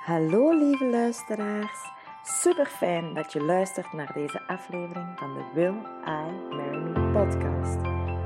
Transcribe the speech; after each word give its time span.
Hallo 0.00 0.58
lieve 0.58 0.84
luisteraars. 0.84 1.90
Super 2.22 2.66
fijn 2.66 3.14
dat 3.14 3.32
je 3.32 3.42
luistert 3.42 3.92
naar 3.92 4.12
deze 4.14 4.46
aflevering 4.46 5.18
van 5.18 5.34
de 5.34 5.44
Will 5.54 5.74
I 6.06 6.54
Marry 6.56 6.78
Me 6.78 7.10
podcast. 7.12 7.76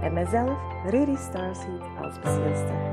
En 0.02 0.12
mijzelf, 0.12 0.58
Rudy 0.86 1.16
Starseed, 1.16 1.82
als 2.02 2.18
bezielster. 2.18 2.92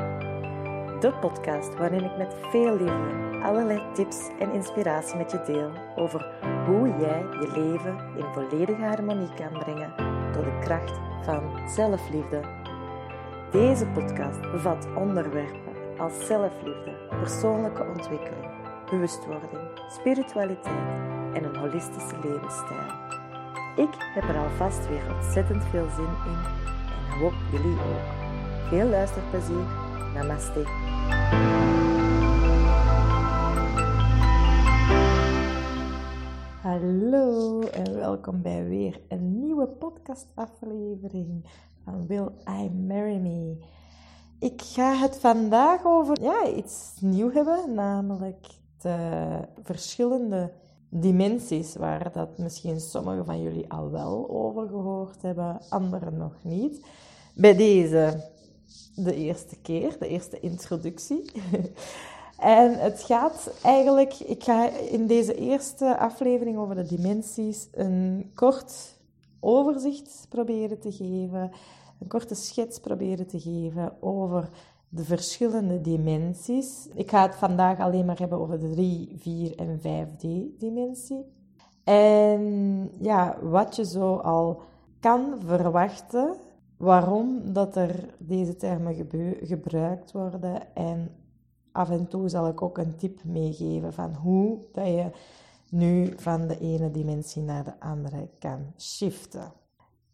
De 0.99 1.13
podcast 1.19 1.75
waarin 1.77 2.03
ik 2.03 2.17
met 2.17 2.35
veel 2.49 2.71
liefde 2.77 3.39
allerlei 3.43 3.81
tips 3.93 4.29
en 4.39 4.51
inspiratie 4.51 5.17
met 5.17 5.31
je 5.31 5.41
deel 5.45 5.71
over 5.95 6.25
hoe 6.65 6.87
jij 6.87 7.21
je 7.21 7.51
leven 7.55 7.97
in 8.17 8.33
volledige 8.33 8.83
harmonie 8.83 9.33
kan 9.33 9.59
brengen 9.59 9.93
door 10.33 10.43
de 10.43 10.59
kracht 10.59 10.99
van 11.23 11.69
zelfliefde. 11.69 12.41
Deze 13.51 13.85
podcast 13.85 14.41
bevat 14.51 14.87
onderwerpen 14.95 15.71
als 15.97 16.25
zelfliefde, 16.25 16.97
persoonlijke 17.09 17.83
ontwikkeling, 17.83 18.60
bewustwording, 18.91 19.61
spiritualiteit 19.89 21.05
en 21.33 21.43
een 21.43 21.55
holistische 21.55 22.15
levensstijl. 22.23 22.91
Ik 23.75 23.93
heb 24.13 24.23
er 24.23 24.37
alvast 24.37 24.87
weer 24.87 25.15
ontzettend 25.15 25.63
veel 25.63 25.89
zin 25.95 26.13
in 26.25 26.39
en 27.11 27.19
hoop 27.19 27.33
jullie 27.51 27.77
ook. 27.77 28.09
Veel 28.69 28.87
luisterplezier. 28.87 29.65
Namaste. 30.13 30.63
Hallo 36.61 37.59
en 37.61 37.95
welkom 37.95 38.41
bij 38.41 38.67
weer 38.67 39.01
een 39.07 39.39
nieuwe 39.39 39.67
podcastaflevering 39.67 41.45
van 41.83 42.07
Will 42.07 42.27
I 42.47 42.69
Marry 42.69 43.17
Me? 43.17 43.57
Ik 44.39 44.61
ga 44.61 44.93
het 44.93 45.19
vandaag 45.19 45.85
over 45.85 46.21
ja, 46.21 46.47
iets 46.47 46.97
nieuw 46.99 47.31
hebben, 47.31 47.73
namelijk 47.73 48.59
de 48.81 49.39
verschillende 49.63 50.51
dimensies 50.89 51.75
waar 51.75 52.11
dat 52.11 52.37
misschien 52.37 52.79
sommigen 52.79 53.25
van 53.25 53.41
jullie 53.41 53.71
al 53.71 53.91
wel 53.91 54.29
over 54.29 54.67
gehoord 54.67 55.21
hebben, 55.21 55.61
anderen 55.69 56.17
nog 56.17 56.35
niet. 56.41 56.85
Bij 57.35 57.55
deze 57.55 58.29
de 58.95 59.15
eerste 59.15 59.55
keer, 59.61 59.95
de 59.99 60.07
eerste 60.07 60.39
introductie. 60.39 61.31
en 62.37 62.79
het 62.79 63.03
gaat 63.03 63.51
eigenlijk, 63.63 64.13
ik 64.13 64.43
ga 64.43 64.69
in 64.69 65.07
deze 65.07 65.35
eerste 65.35 65.97
aflevering 65.97 66.57
over 66.57 66.75
de 66.75 66.85
dimensies 66.85 67.67
een 67.71 68.31
kort 68.35 68.99
overzicht 69.39 70.25
proberen 70.29 70.79
te 70.79 70.91
geven, 70.91 71.51
een 71.99 72.07
korte 72.07 72.35
schets 72.35 72.79
proberen 72.79 73.27
te 73.27 73.39
geven 73.39 73.93
over 73.99 74.49
de 74.93 75.03
verschillende 75.03 75.81
dimensies. 75.81 76.87
Ik 76.93 77.09
ga 77.09 77.21
het 77.21 77.35
vandaag 77.35 77.79
alleen 77.79 78.05
maar 78.05 78.19
hebben 78.19 78.39
over 78.39 78.59
de 78.59 78.69
3, 78.69 79.13
4 79.17 79.55
en 79.55 79.79
5D-dimensie. 79.79 81.25
En 81.83 82.91
ja, 82.99 83.37
wat 83.41 83.75
je 83.75 83.85
zo 83.85 84.15
al 84.15 84.61
kan 84.99 85.35
verwachten, 85.45 86.35
waarom 86.77 87.53
dat 87.53 87.75
er 87.75 88.15
deze 88.17 88.55
termen 88.55 88.95
gebruikt 89.41 90.11
worden 90.11 90.75
en 90.75 91.11
af 91.71 91.89
en 91.89 92.07
toe 92.07 92.29
zal 92.29 92.47
ik 92.47 92.61
ook 92.61 92.77
een 92.77 92.95
tip 92.95 93.23
meegeven 93.23 93.93
van 93.93 94.15
hoe 94.15 94.57
dat 94.71 94.87
je 94.87 95.11
nu 95.69 96.13
van 96.17 96.47
de 96.47 96.59
ene 96.59 96.91
dimensie 96.91 97.41
naar 97.41 97.63
de 97.63 97.79
andere 97.79 98.29
kan 98.39 98.73
shiften. 98.77 99.51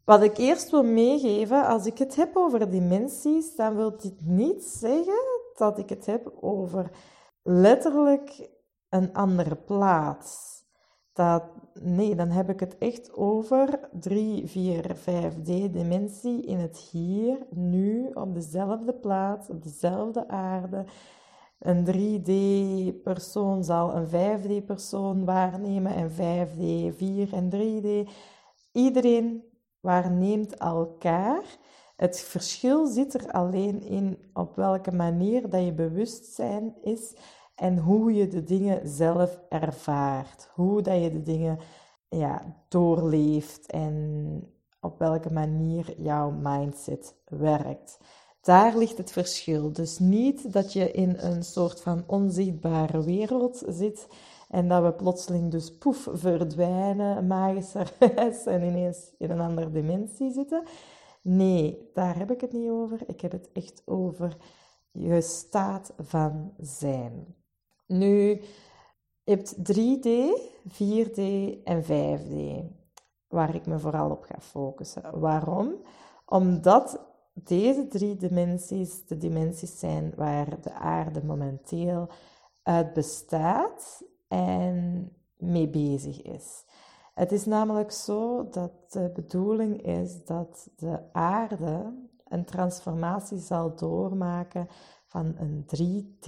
Wat 0.08 0.24
ik 0.24 0.38
eerst 0.38 0.70
wil 0.70 0.84
meegeven, 0.84 1.66
als 1.66 1.86
ik 1.86 1.98
het 1.98 2.16
heb 2.16 2.36
over 2.36 2.70
dimensies, 2.70 3.56
dan 3.56 3.76
wil 3.76 3.98
dit 3.98 4.26
niet 4.26 4.64
zeggen 4.64 5.20
dat 5.56 5.78
ik 5.78 5.90
het 5.90 6.06
heb 6.06 6.34
over 6.42 6.92
letterlijk 7.44 8.50
een 8.90 9.14
andere 9.14 9.56
plaats. 9.56 10.64
Dat, 11.14 11.44
nee, 11.74 12.16
dan 12.16 12.30
heb 12.30 12.50
ik 12.50 12.60
het 12.60 12.78
echt 12.78 13.14
over 13.14 13.90
3, 13.92 14.48
4, 14.48 14.96
5D 14.96 15.72
dimensie 15.72 16.46
in 16.46 16.58
het 16.58 16.78
hier, 16.78 17.38
nu, 17.50 18.10
op 18.14 18.34
dezelfde 18.34 18.94
plaats, 18.94 19.50
op 19.50 19.64
dezelfde 19.64 20.28
aarde. 20.28 20.86
Een 21.60 21.86
3D-persoon 21.86 23.64
zal 23.64 23.96
een 23.96 24.08
5D-persoon 24.08 25.26
waarnemen 25.26 25.94
en 25.94 26.12
5D, 26.12 26.96
4 26.96 27.34
en 27.34 27.50
3D. 27.50 28.10
Iedereen 28.72 29.47
waarneemt 29.88 30.56
elkaar. 30.56 31.44
Het 31.96 32.20
verschil 32.20 32.88
zit 32.88 33.14
er 33.14 33.32
alleen 33.32 33.82
in 33.82 34.18
op 34.34 34.56
welke 34.56 34.92
manier 34.92 35.50
dat 35.50 35.66
je 35.66 35.74
bewustzijn 35.74 36.76
is 36.82 37.16
en 37.56 37.78
hoe 37.78 38.14
je 38.14 38.28
de 38.28 38.44
dingen 38.44 38.88
zelf 38.88 39.40
ervaart. 39.50 40.50
Hoe 40.54 40.82
dat 40.82 41.02
je 41.04 41.12
de 41.12 41.22
dingen 41.22 41.60
ja, 42.10 42.56
doorleeft 42.68 43.72
en 43.72 43.96
op 44.82 45.00
welke 45.00 45.34
manier 45.34 46.02
jouw 46.02 46.32
mindset 46.32 47.16
werkt. 47.26 47.98
Daar 48.42 48.78
ligt 48.78 48.98
het 48.98 49.12
verschil. 49.12 49.74
Dus 49.74 50.00
niet 50.00 50.54
dat 50.54 50.74
je 50.74 50.92
in 50.92 51.16
een 51.18 51.44
soort 51.44 51.82
van 51.82 52.04
onzichtbare 52.08 53.04
wereld 53.04 53.64
zit 53.68 54.08
en 54.50 54.68
dat 54.68 54.84
we 54.84 54.94
plotseling 54.94 55.52
dus 55.52 55.78
poef 55.78 56.08
verdwijnen, 56.12 57.28
magischerwijs, 57.28 58.46
en 58.46 58.64
ineens 58.64 59.14
in 59.18 59.30
een 59.30 59.40
andere 59.40 59.72
dimensie 59.72 60.32
zitten. 60.32 60.64
Nee, 61.22 61.90
daar 61.94 62.18
heb 62.18 62.32
ik 62.32 62.42
het 62.42 62.52
niet 62.52 62.70
over. 62.70 63.00
Ik 63.08 63.22
heb 63.22 63.32
het 63.32 63.50
echt 63.54 63.82
over 63.86 64.38
je 64.92 65.22
staat 65.22 65.94
van 65.98 66.54
zijn. 66.58 67.36
Nu, 67.88 68.42
je 69.24 69.32
hebt 69.32 69.56
3D, 69.56 70.10
4D 70.68 71.22
en 71.64 71.84
5D, 71.84 72.66
waar 73.28 73.56
ik 73.56 73.66
me 73.66 73.80
vooral 73.80 74.12
op 74.12 74.24
ga 74.24 74.40
focussen. 74.40 75.20
Waarom? 75.20 75.74
Omdat 76.26 77.06
deze 77.34 77.88
drie 77.88 78.16
dimensies 78.16 79.06
de 79.06 79.18
dimensies 79.18 79.80
zijn 79.80 80.14
waar 80.16 80.62
de 80.62 80.74
aarde 80.74 81.24
momenteel 81.24 82.10
uit 82.64 82.94
bestaat 82.94 84.04
en 84.28 85.10
mee 85.38 85.70
bezig 85.70 86.22
is. 86.22 86.66
Het 87.14 87.32
is 87.32 87.46
namelijk 87.46 87.92
zo 87.92 88.50
dat 88.50 88.92
de 88.92 89.12
bedoeling 89.14 89.82
is 89.82 90.26
dat 90.26 90.70
de 90.76 91.00
aarde 91.12 91.94
een 92.28 92.46
transformatie 92.46 93.38
zal 93.38 93.76
doormaken 93.76 94.68
van 95.06 95.36
een 95.38 95.66
3D, 95.66 96.28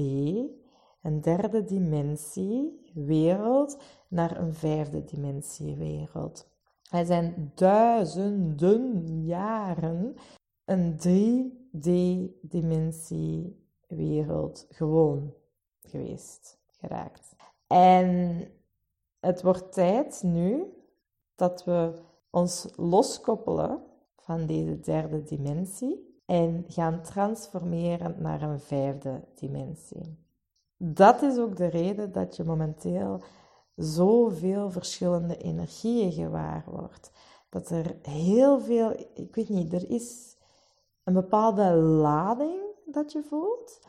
een 1.01 1.21
derde 1.21 1.63
dimensie 1.63 2.89
wereld, 2.93 3.77
naar 4.07 4.37
een 4.37 4.53
vijfde 4.53 5.03
dimensie 5.03 5.75
wereld. 5.75 6.49
Er 6.89 7.05
zijn 7.05 7.51
duizenden 7.55 9.17
jaren 9.25 10.15
een 10.65 10.97
3D-dimensie 10.97 13.67
wereld 13.87 14.65
gewoon 14.69 15.33
geweest, 15.81 16.59
geraakt. 16.67 17.37
En 17.69 18.47
het 19.19 19.41
wordt 19.41 19.71
tijd 19.73 20.23
nu 20.23 20.73
dat 21.35 21.63
we 21.63 21.93
ons 22.29 22.67
loskoppelen 22.75 23.83
van 24.15 24.45
deze 24.45 24.79
derde 24.79 25.23
dimensie 25.23 26.21
en 26.25 26.65
gaan 26.67 27.01
transformeren 27.01 28.15
naar 28.21 28.41
een 28.41 28.59
vijfde 28.59 29.23
dimensie. 29.35 30.17
Dat 30.77 31.21
is 31.21 31.37
ook 31.37 31.55
de 31.55 31.67
reden 31.67 32.11
dat 32.11 32.35
je 32.35 32.43
momenteel 32.43 33.21
zoveel 33.75 34.71
verschillende 34.71 35.37
energieën 35.37 36.11
gewaar 36.11 36.63
wordt. 36.65 37.11
Dat 37.49 37.69
er 37.69 37.95
heel 38.01 38.59
veel, 38.59 38.91
ik 39.13 39.35
weet 39.35 39.49
niet, 39.49 39.73
er 39.73 39.89
is 39.89 40.37
een 41.03 41.13
bepaalde 41.13 41.73
lading 41.75 42.61
dat 42.85 43.11
je 43.11 43.23
voelt. 43.23 43.79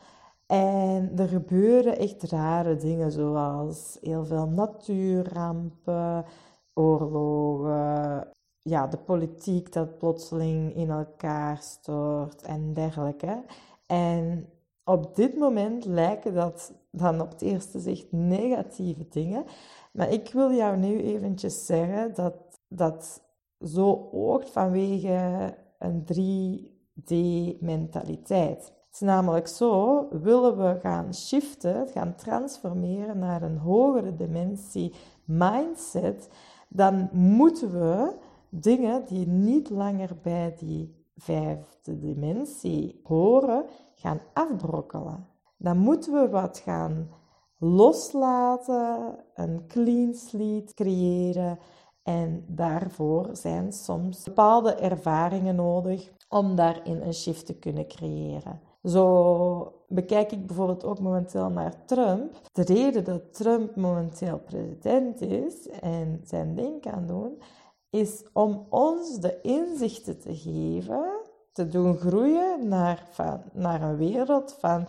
En 0.51 1.11
er 1.17 1.27
gebeuren 1.27 1.97
echt 1.97 2.23
rare 2.23 2.75
dingen, 2.75 3.11
zoals 3.11 3.97
heel 4.01 4.25
veel 4.25 4.47
natuurrampen, 4.47 6.25
oorlogen, 6.73 8.27
ja, 8.59 8.87
de 8.87 8.97
politiek 8.97 9.73
dat 9.73 9.97
plotseling 9.97 10.75
in 10.75 10.89
elkaar 10.89 11.57
stort 11.57 12.41
en 12.41 12.73
dergelijke. 12.73 13.43
En 13.87 14.49
op 14.83 15.15
dit 15.15 15.37
moment 15.37 15.85
lijken 15.85 16.33
dat 16.33 16.73
dan 16.91 17.21
op 17.21 17.29
het 17.29 17.41
eerste 17.41 17.79
zicht 17.79 18.11
negatieve 18.11 19.07
dingen. 19.09 19.45
Maar 19.91 20.09
ik 20.09 20.29
wil 20.33 20.51
jou 20.51 20.77
nu 20.77 21.01
eventjes 21.01 21.65
zeggen 21.65 22.15
dat 22.15 22.35
dat 22.67 23.21
zo 23.59 24.09
oogt 24.11 24.49
vanwege 24.49 25.55
een 25.79 26.05
3D-mentaliteit. 26.13 28.80
Het 28.91 29.01
is 29.01 29.07
namelijk 29.07 29.47
zo, 29.47 30.07
willen 30.09 30.57
we 30.57 30.79
gaan 30.79 31.13
shiften, 31.13 31.87
gaan 31.87 32.15
transformeren 32.15 33.19
naar 33.19 33.41
een 33.41 33.57
hogere 33.57 34.15
dimensie 34.15 34.93
mindset, 35.25 36.29
dan 36.69 37.09
moeten 37.11 37.71
we 37.71 38.15
dingen 38.49 39.05
die 39.05 39.27
niet 39.27 39.69
langer 39.69 40.17
bij 40.21 40.55
die 40.57 41.05
vijfde 41.15 41.99
dimensie 41.99 42.99
horen, 43.03 43.65
gaan 43.95 44.21
afbrokkelen. 44.33 45.27
Dan 45.57 45.77
moeten 45.77 46.13
we 46.13 46.29
wat 46.29 46.57
gaan 46.57 47.09
loslaten, 47.57 49.15
een 49.33 49.67
clean 49.67 50.13
slate 50.13 50.73
creëren. 50.73 51.59
En 52.03 52.45
daarvoor 52.47 53.29
zijn 53.31 53.73
soms 53.73 54.23
bepaalde 54.23 54.75
ervaringen 54.75 55.55
nodig 55.55 56.11
om 56.29 56.55
daarin 56.55 57.01
een 57.01 57.13
shift 57.13 57.45
te 57.45 57.53
kunnen 57.59 57.87
creëren. 57.87 58.69
Zo 58.83 59.83
bekijk 59.87 60.31
ik 60.31 60.47
bijvoorbeeld 60.47 60.83
ook 60.83 60.99
momenteel 60.99 61.49
naar 61.49 61.85
Trump. 61.85 62.39
De 62.51 62.63
reden 62.63 63.03
dat 63.03 63.33
Trump 63.33 63.75
momenteel 63.75 64.39
president 64.39 65.21
is 65.21 65.67
en 65.69 66.21
zijn 66.23 66.55
ding 66.55 66.81
kan 66.81 67.07
doen, 67.07 67.41
is 67.89 68.25
om 68.33 68.65
ons 68.69 69.19
de 69.19 69.41
inzichten 69.41 70.19
te 70.19 70.35
geven, 70.35 71.19
te 71.51 71.67
doen 71.67 71.97
groeien 71.97 72.67
naar, 72.67 73.07
van, 73.11 73.41
naar 73.53 73.81
een 73.81 73.97
wereld 73.97 74.55
van 74.59 74.87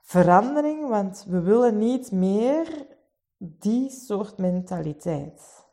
verandering, 0.00 0.88
want 0.88 1.24
we 1.28 1.40
willen 1.40 1.78
niet 1.78 2.12
meer 2.12 2.86
die 3.38 3.90
soort 3.90 4.38
mentaliteit. 4.38 5.64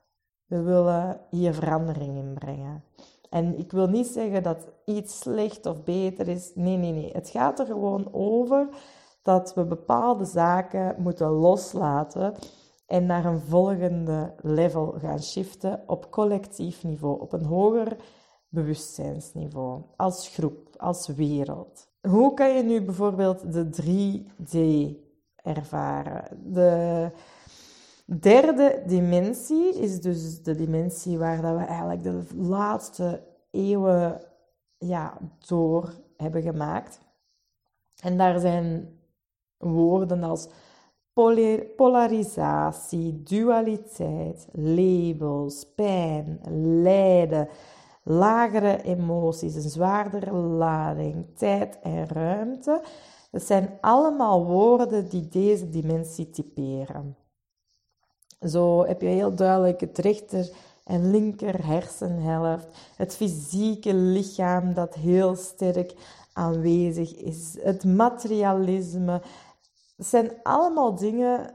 We 0.46 0.62
willen 0.62 1.22
hier 1.30 1.54
verandering 1.54 2.18
in 2.18 2.34
brengen. 2.34 2.84
En 3.32 3.58
ik 3.58 3.72
wil 3.72 3.88
niet 3.88 4.08
zeggen 4.08 4.44
dat 4.44 4.68
iets 4.86 5.20
slecht 5.20 5.66
of 5.66 5.84
beter 5.84 6.28
is. 6.28 6.52
Nee, 6.56 6.78
nee, 6.78 6.92
nee. 6.92 7.12
Het 7.12 7.30
gaat 7.30 7.60
er 7.60 7.66
gewoon 7.66 8.08
over 8.12 8.70
dat 9.22 9.54
we 9.54 9.66
bepaalde 9.66 10.26
zaken 10.26 10.96
moeten 10.98 11.30
loslaten 11.30 12.34
en 12.86 13.06
naar 13.06 13.26
een 13.26 13.40
volgende 13.40 14.34
level 14.42 14.96
gaan 14.98 15.22
shiften 15.22 15.84
op 15.88 16.12
collectief 16.12 16.84
niveau, 16.84 17.22
op 17.22 17.34
een 17.34 17.46
hoger 17.46 17.96
bewustzijnsniveau, 18.50 19.82
als 19.96 20.28
groep, 20.28 20.70
als 20.78 21.08
wereld. 21.08 21.88
Hoe 22.02 22.34
kan 22.34 22.56
je 22.56 22.64
nu 22.64 22.82
bijvoorbeeld 22.82 23.54
de 23.54 23.70
3D 23.82 24.58
ervaren? 25.36 26.54
De 26.54 27.12
derde 28.06 28.84
dimensie 28.86 29.74
is 29.80 30.02
dus 30.02 30.44
de 30.44 30.56
dimensie 30.56 31.18
waar 31.18 31.42
dat 31.42 31.58
we 31.58 31.64
eigenlijk 31.64 32.04
de 32.04 32.24
laatste 32.36 33.24
eeuwen 33.52 34.22
ja, 34.78 35.18
door 35.48 35.94
hebben 36.18 36.42
gemaakt. 36.42 37.02
En 38.02 38.18
daar 38.18 38.40
zijn 38.40 39.00
woorden 39.58 40.24
als 40.24 40.48
polarisatie, 41.76 43.24
dualiteit, 43.24 44.48
labels, 44.52 45.74
pijn, 45.76 46.40
lijden, 46.82 47.48
lagere 48.04 48.82
emoties, 48.82 49.56
een 49.56 49.70
zwaardere 49.70 50.32
lading, 50.32 51.26
tijd 51.38 51.80
en 51.80 52.08
ruimte. 52.08 52.82
Dat 53.32 53.44
zijn 53.44 53.78
allemaal 53.82 54.46
woorden 54.46 55.10
die 55.10 55.28
deze 55.28 55.70
dimensie 55.70 56.30
typeren. 56.30 57.16
Zo 58.48 58.86
heb 58.86 59.02
je 59.02 59.08
heel 59.08 59.36
duidelijk 59.36 59.80
het 59.82 59.98
rechter 59.98 60.50
en 60.84 61.12
linker 61.12 61.66
hersenhelft, 61.66 62.68
het 62.96 63.16
fysieke 63.16 63.94
lichaam 63.94 64.74
dat 64.74 64.96
heel 64.96 65.36
sterk 65.36 65.94
aanwezig 66.34 67.16
is, 67.16 67.58
het 67.62 67.84
materialisme. 67.84 69.22
Het 69.98 70.06
zijn 70.06 70.32
allemaal 70.44 70.96
dingen 70.96 71.54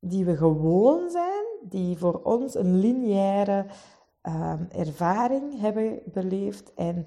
die 0.00 0.24
we 0.24 0.36
gewoon 0.36 1.10
zijn, 1.10 1.44
die 1.62 1.98
voor 1.98 2.20
ons 2.22 2.54
een 2.54 2.78
lineaire 2.78 3.66
um, 4.22 4.68
ervaring 4.70 5.60
hebben 5.60 6.00
beleefd 6.04 6.74
en 6.74 7.06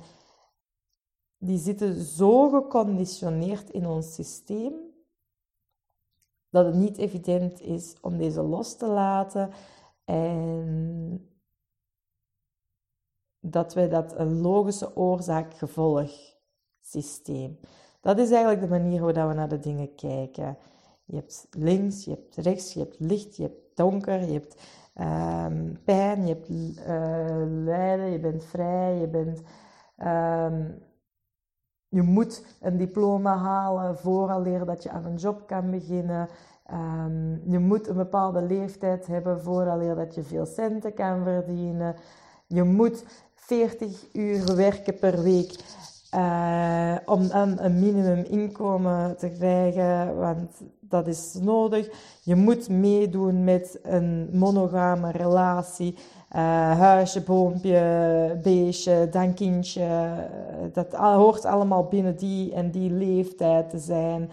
die 1.38 1.60
zitten 1.60 2.04
zo 2.04 2.50
geconditioneerd 2.50 3.70
in 3.70 3.88
ons 3.88 4.14
systeem 4.14 4.87
dat 6.58 6.66
het 6.66 6.76
niet 6.76 6.98
evident 6.98 7.62
is 7.62 7.96
om 8.02 8.18
deze 8.18 8.42
los 8.42 8.76
te 8.76 8.88
laten 8.88 9.50
en 10.06 11.30
dat 13.40 13.74
wij 13.74 13.90
dat 13.90 14.20
een 14.20 14.42
logische 14.42 14.96
oorzaak-gevolg 14.96 16.12
systeem. 16.80 17.60
Dat 18.02 18.18
is 18.20 18.32
eigenlijk 18.32 18.62
de 18.62 18.68
manier 18.68 19.02
waarop 19.02 19.28
we 19.28 19.34
naar 19.34 19.50
de 19.50 19.60
dingen 19.60 19.96
kijken. 19.96 20.58
Je 21.06 21.16
hebt 21.16 21.48
links, 21.52 22.06
je 22.06 22.12
hebt 22.12 22.36
rechts, 22.36 22.74
je 22.74 22.80
hebt 22.80 23.00
licht, 23.00 23.36
je 23.36 23.44
hebt 23.44 23.76
donker, 23.76 24.22
je 24.22 24.34
hebt 24.34 24.62
um, 24.96 25.84
pijn, 25.84 26.28
je 26.28 26.34
hebt 26.34 26.50
uh, 26.50 27.64
lijden, 27.66 28.12
je 28.12 28.20
bent 28.20 28.44
vrij, 28.44 28.96
je 29.00 29.08
bent... 29.08 29.42
Um, 29.98 30.86
je 31.90 32.02
moet 32.02 32.46
een 32.62 32.78
diploma 32.78 33.38
halen 33.38 33.98
vooraleer 33.98 34.66
dat 34.66 34.84
je 34.84 34.90
aan 34.90 35.06
een 35.06 35.16
job 35.16 35.48
kan 35.48 35.72
beginnen. 35.72 36.30
Um, 36.72 37.42
je 37.46 37.60
moet 37.60 37.88
een 37.88 37.96
bepaalde 37.96 38.42
leeftijd 38.42 39.08
hebben 39.08 39.42
vooraleer 39.42 39.96
dat 39.96 40.16
je 40.16 40.24
veel 40.24 40.46
centen 40.46 40.94
kan 40.94 41.24
verdienen. 41.24 41.96
Je 42.48 42.64
moet 42.64 43.06
40 43.34 44.14
uur 44.14 44.56
werken 44.56 45.00
per 45.00 45.22
week 45.24 45.56
uh, 46.16 46.96
om 47.06 47.28
dan 47.28 47.60
een 47.60 47.80
minimuminkomen 47.80 49.18
te 49.18 49.30
krijgen, 49.30 50.18
want 50.20 50.52
dat 50.80 51.08
is 51.08 51.34
nodig. 51.42 51.90
Je 52.24 52.36
moet 52.36 52.70
meedoen 52.70 53.44
met 53.44 53.80
een 53.84 54.30
monogame 54.32 55.12
relatie. 55.12 55.96
Uh, 56.36 56.80
huisje, 56.80 57.22
boompje, 57.22 58.40
beestje, 58.44 59.08
dan 59.12 59.34
kindje. 59.34 60.12
Dat 60.74 60.94
hoort 60.94 61.46
allemaal 61.46 61.84
binnen 61.84 62.18
die 62.18 62.54
en 62.54 62.72
die 62.72 62.92
leeftijd 62.92 63.70
te 63.70 63.80
zijn. 63.80 64.30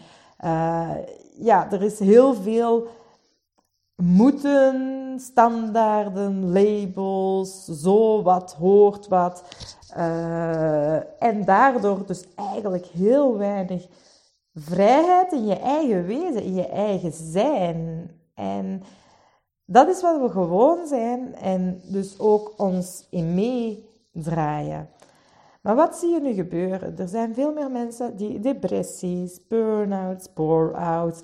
Ja, 1.37 1.71
er 1.71 1.83
is 1.83 1.99
heel 1.99 2.35
veel 2.35 2.87
moeten, 3.97 5.17
standaarden, 5.21 6.53
labels, 6.53 7.65
zo 7.65 8.23
wat 8.23 8.55
hoort 8.59 9.09
wat. 9.09 9.45
Uh, 9.97 11.23
en 11.23 11.45
daardoor 11.45 12.07
dus 12.07 12.25
eigenlijk 12.35 12.87
heel 12.87 13.39
weinig 13.39 13.87
vrijheid 14.55 15.33
in 15.33 15.47
je 15.47 15.59
eigen 15.59 16.05
wezen, 16.07 16.43
in 16.43 16.55
je 16.55 16.67
eigen 16.67 17.13
zijn. 17.13 18.11
En 18.35 18.83
dat 19.65 19.89
is 19.89 20.03
wat 20.03 20.21
we 20.21 20.29
gewoon 20.29 20.87
zijn 20.87 21.35
en 21.35 21.81
dus 21.85 22.19
ook 22.19 22.55
ons 22.57 23.07
in 23.11 23.35
meedraaien. 23.35 24.89
Maar 25.61 25.75
wat 25.75 25.97
zie 25.97 26.11
je 26.11 26.21
nu 26.21 26.33
gebeuren? 26.33 26.99
Er 26.99 27.09
zijn 27.09 27.35
veel 27.35 27.53
meer 27.53 27.71
mensen 27.71 28.17
die 28.17 28.41
depressies, 28.41 29.47
burn-outs, 29.49 30.33
bore-outs, 30.33 31.23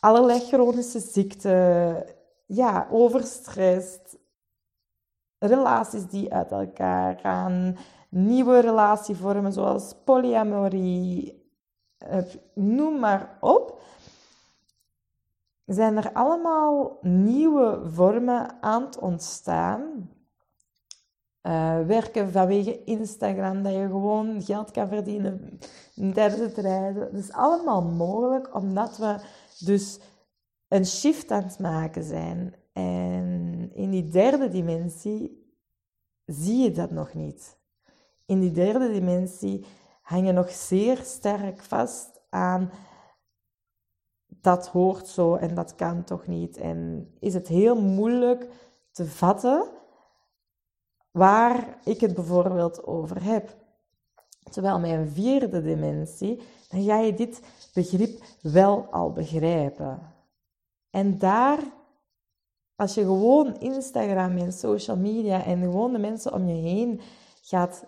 allerlei 0.00 0.40
chronische 0.40 1.00
ziekten, 1.00 2.04
ja, 2.46 2.86
overstrest, 2.90 4.18
relaties 5.38 6.06
die 6.06 6.34
uit 6.34 6.50
elkaar 6.50 7.18
gaan, 7.18 7.76
nieuwe 8.16 8.60
relatievormen 8.60 9.52
zoals 9.52 9.94
polyamorie, 10.04 11.44
eh, 11.98 12.22
noem 12.54 12.98
maar 12.98 13.38
op. 13.40 13.80
Zijn 15.64 15.96
er 15.96 16.12
allemaal 16.12 16.98
nieuwe 17.02 17.80
vormen 17.84 18.62
aan 18.62 18.82
het 18.82 18.98
ontstaan 18.98 20.10
uh, 21.46 21.86
werken 21.86 22.32
vanwege 22.32 22.84
Instagram, 22.84 23.62
dat 23.62 23.72
je 23.72 23.86
gewoon 23.86 24.42
geld 24.42 24.70
kan 24.70 24.88
verdienen 24.88 25.58
tijdens 26.14 26.40
het 26.40 26.56
rijden. 26.56 27.12
Dat 27.12 27.22
is 27.22 27.32
allemaal 27.32 27.82
mogelijk 27.82 28.54
omdat 28.54 28.96
we 28.96 29.16
dus 29.58 30.00
een 30.68 30.86
shift 30.86 31.30
aan 31.30 31.42
het 31.42 31.58
maken 31.58 32.02
zijn. 32.02 32.54
En 32.72 33.70
in 33.74 33.90
die 33.90 34.08
derde 34.08 34.48
dimensie 34.48 35.50
zie 36.24 36.62
je 36.62 36.70
dat 36.70 36.90
nog 36.90 37.14
niet. 37.14 37.58
In 38.26 38.40
die 38.40 38.52
derde 38.52 38.92
dimensie 38.92 39.64
hang 40.02 40.26
je 40.26 40.32
nog 40.32 40.50
zeer 40.50 40.96
sterk 41.04 41.62
vast 41.62 42.20
aan 42.28 42.70
dat 44.26 44.68
hoort 44.68 45.06
zo 45.06 45.34
en 45.34 45.54
dat 45.54 45.74
kan 45.74 46.04
toch 46.04 46.26
niet. 46.26 46.56
En 46.56 47.10
is 47.20 47.34
het 47.34 47.48
heel 47.48 47.80
moeilijk 47.80 48.48
te 48.90 49.06
vatten 49.06 49.68
waar 51.10 51.78
ik 51.84 52.00
het 52.00 52.14
bijvoorbeeld 52.14 52.86
over 52.86 53.24
heb. 53.24 53.56
Terwijl 54.50 54.80
mijn 54.80 55.08
vierde 55.08 55.62
dimensie, 55.62 56.42
dan 56.68 56.82
ga 56.82 56.98
je 56.98 57.14
dit 57.14 57.40
begrip 57.74 58.22
wel 58.42 58.86
al 58.90 59.12
begrijpen. 59.12 60.14
En 60.90 61.18
daar, 61.18 61.58
als 62.74 62.94
je 62.94 63.00
gewoon 63.00 63.58
Instagram 63.58 64.36
en 64.36 64.52
social 64.52 64.96
media 64.96 65.44
en 65.44 65.60
gewoon 65.60 65.92
de 65.92 65.98
mensen 65.98 66.32
om 66.32 66.46
je 66.46 66.54
heen 66.54 67.00
gaat 67.42 67.86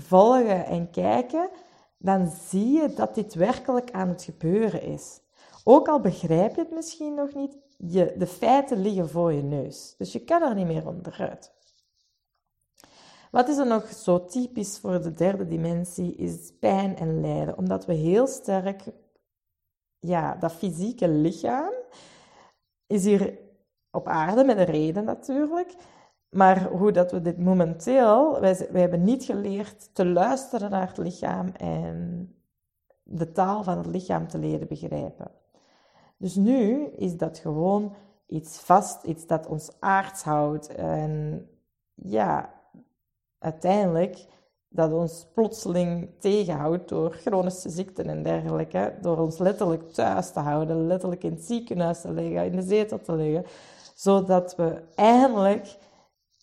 volgen 0.00 0.66
en 0.66 0.90
kijken, 0.90 1.50
dan 1.98 2.26
zie 2.48 2.72
je 2.72 2.92
dat 2.94 3.14
dit 3.14 3.34
werkelijk 3.34 3.90
aan 3.90 4.08
het 4.08 4.22
gebeuren 4.22 4.82
is. 4.82 5.20
Ook 5.64 5.88
al 5.88 6.00
begrijp 6.00 6.54
je 6.54 6.60
het 6.60 6.70
misschien 6.70 7.14
nog 7.14 7.34
niet, 7.34 7.56
je, 7.76 8.14
de 8.16 8.26
feiten 8.26 8.80
liggen 8.82 9.08
voor 9.08 9.32
je 9.32 9.42
neus. 9.42 9.94
Dus 9.98 10.12
je 10.12 10.24
kan 10.24 10.42
er 10.42 10.54
niet 10.54 10.66
meer 10.66 10.86
onderuit. 10.86 11.56
Wat 13.30 13.48
is 13.48 13.56
er 13.56 13.66
nog 13.66 13.88
zo 13.88 14.24
typisch 14.24 14.78
voor 14.78 15.02
de 15.02 15.12
derde 15.12 15.46
dimensie 15.46 16.14
is 16.14 16.52
pijn 16.60 16.96
en 16.96 17.20
lijden, 17.20 17.58
omdat 17.58 17.86
we 17.86 17.94
heel 17.94 18.26
sterk 18.26 18.82
ja, 19.98 20.34
dat 20.34 20.52
fysieke 20.52 21.08
lichaam 21.08 21.72
is 22.86 23.04
hier 23.04 23.38
op 23.90 24.06
aarde 24.06 24.44
met 24.44 24.58
een 24.58 24.64
reden 24.64 25.04
natuurlijk. 25.04 25.74
Maar 26.28 26.64
hoe 26.68 26.92
dat 26.92 27.10
we 27.10 27.20
dit 27.20 27.38
momenteel, 27.38 28.40
wij, 28.40 28.68
wij 28.70 28.80
hebben 28.80 29.04
niet 29.04 29.24
geleerd 29.24 29.94
te 29.94 30.06
luisteren 30.06 30.70
naar 30.70 30.88
het 30.88 30.98
lichaam 30.98 31.48
en 31.48 32.28
de 33.02 33.32
taal 33.32 33.62
van 33.62 33.76
het 33.76 33.86
lichaam 33.86 34.28
te 34.28 34.38
leren 34.38 34.68
begrijpen. 34.68 35.30
Dus 36.16 36.34
nu 36.34 36.84
is 36.84 37.16
dat 37.16 37.38
gewoon 37.38 37.94
iets 38.26 38.58
vast, 38.58 39.04
iets 39.04 39.26
dat 39.26 39.46
ons 39.46 39.70
aards 39.78 40.22
houdt. 40.22 40.74
En 40.74 41.46
ja, 41.94 42.54
uiteindelijk 43.38 44.26
dat 44.68 44.92
ons 44.92 45.26
plotseling 45.34 46.10
tegenhoudt 46.18 46.88
door 46.88 47.12
chronische 47.12 47.68
ziekten 47.68 48.08
en 48.08 48.22
dergelijke. 48.22 48.94
Door 49.00 49.18
ons 49.18 49.38
letterlijk 49.38 49.92
thuis 49.92 50.30
te 50.30 50.40
houden, 50.40 50.86
letterlijk 50.86 51.24
in 51.24 51.32
het 51.32 51.44
ziekenhuis 51.44 52.00
te 52.00 52.12
liggen, 52.12 52.44
in 52.44 52.56
de 52.56 52.62
zetel 52.62 53.00
te 53.00 53.12
liggen. 53.12 53.44
Zodat 53.94 54.56
we 54.56 54.82
eindelijk 54.94 55.76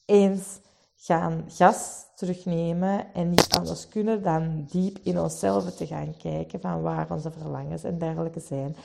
eens 0.05 0.59
gaan 0.95 1.43
gas 1.47 2.05
terugnemen 2.15 3.13
en 3.13 3.29
niet 3.29 3.55
anders 3.57 3.87
kunnen 3.87 4.23
dan 4.23 4.65
diep 4.69 4.97
in 5.03 5.19
onszelf 5.19 5.75
te 5.75 5.87
gaan 5.87 6.17
kijken 6.17 6.59
van 6.59 6.81
waar 6.81 7.11
onze 7.11 7.31
verlangens 7.31 7.83
en 7.83 7.97
dergelijke 7.97 8.39
zijn. 8.39 8.75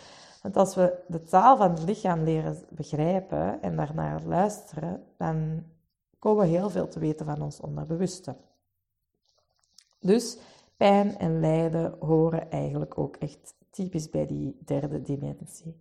Want 0.42 0.56
als 0.56 0.74
we 0.74 0.98
de 1.06 1.22
taal 1.22 1.56
van 1.56 1.70
het 1.70 1.82
lichaam 1.82 2.22
leren 2.22 2.58
begrijpen 2.68 3.62
en 3.62 3.76
daarnaar 3.76 4.22
luisteren, 4.22 5.02
dan 5.16 5.64
komen 6.18 6.44
we 6.44 6.50
heel 6.50 6.70
veel 6.70 6.88
te 6.88 6.98
weten 6.98 7.26
van 7.26 7.42
ons 7.42 7.60
onderbewuste. 7.60 8.36
Dus 10.00 10.38
pijn 10.76 11.18
en 11.18 11.40
lijden 11.40 11.94
horen 11.98 12.50
eigenlijk 12.50 12.98
ook 12.98 13.16
echt 13.16 13.54
typisch 13.70 14.10
bij 14.10 14.26
die 14.26 14.56
derde 14.64 15.02
dimensie. 15.02 15.76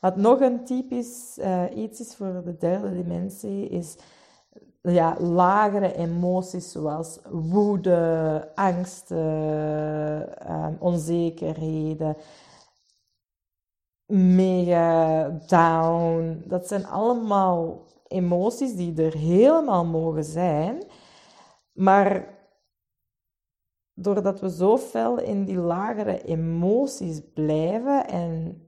Wat 0.00 0.16
nog 0.16 0.40
een 0.40 0.64
typisch 0.64 1.38
uh, 1.38 1.62
iets 1.74 2.00
is 2.00 2.14
voor 2.14 2.42
de 2.44 2.56
derde 2.56 2.92
dimensie, 2.92 3.68
is 3.68 3.96
ja, 4.92 5.16
lagere 5.20 5.94
emoties 5.94 6.72
zoals 6.72 7.18
woede, 7.30 8.50
angst, 8.54 9.10
uh, 9.10 10.20
onzekerheden, 10.78 12.16
mega 14.06 15.28
down. 15.46 16.42
Dat 16.46 16.68
zijn 16.68 16.86
allemaal 16.86 17.86
emoties 18.08 18.76
die 18.76 19.02
er 19.02 19.14
helemaal 19.14 19.84
mogen 19.84 20.24
zijn, 20.24 20.84
maar 21.72 22.38
doordat 23.94 24.40
we 24.40 24.50
zo 24.50 24.78
fel 24.78 25.18
in 25.18 25.44
die 25.44 25.58
lagere 25.58 26.22
emoties 26.22 27.20
blijven 27.34 28.08
en 28.08 28.62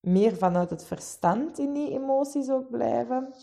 meer 0.00 0.36
vanuit 0.36 0.70
het 0.70 0.84
verstand 0.84 1.58
in 1.58 1.72
die 1.72 1.90
emoties 1.90 2.50
ook 2.50 2.70
blijven, 2.70 3.34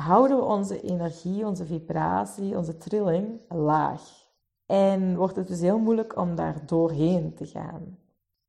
houden 0.00 0.36
we 0.36 0.42
onze 0.42 0.80
energie, 0.80 1.46
onze 1.46 1.66
vibratie, 1.66 2.56
onze 2.56 2.76
trilling 2.76 3.40
laag. 3.48 4.02
En 4.66 5.16
wordt 5.16 5.36
het 5.36 5.48
dus 5.48 5.60
heel 5.60 5.78
moeilijk 5.78 6.16
om 6.16 6.34
daar 6.34 6.66
doorheen 6.66 7.34
te 7.34 7.46
gaan. 7.46 7.98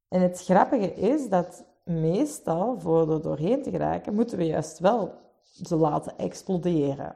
En 0.08 0.22
het 0.22 0.44
grappige 0.44 0.94
is 0.94 1.30
dat 1.30 1.66
meestal, 1.84 2.80
voor 2.80 3.12
er 3.12 3.22
doorheen 3.22 3.64
te 3.64 3.70
geraken, 3.70 4.16
moeten 4.16 4.38
we 4.38 4.46
juist 4.46 4.80
wel 4.80 5.14
ze 5.64 5.76
laten 5.76 6.18
exploderen. 6.18 7.16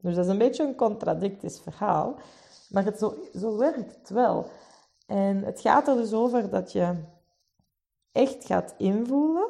Dus 0.00 0.14
dat 0.14 0.24
is 0.24 0.30
een 0.30 0.38
beetje 0.38 0.64
een 0.64 0.74
contradictisch 0.74 1.60
verhaal, 1.60 2.14
maar 2.68 2.84
het 2.84 2.98
zo, 2.98 3.14
zo 3.34 3.56
werkt 3.56 3.96
het 3.96 4.10
wel. 4.10 4.46
En 5.06 5.44
het 5.44 5.60
gaat 5.60 5.88
er 5.88 5.96
dus 5.96 6.12
over 6.12 6.50
dat 6.50 6.72
je 6.72 6.94
echt 8.12 8.44
gaat 8.44 8.74
invoelen, 8.78 9.48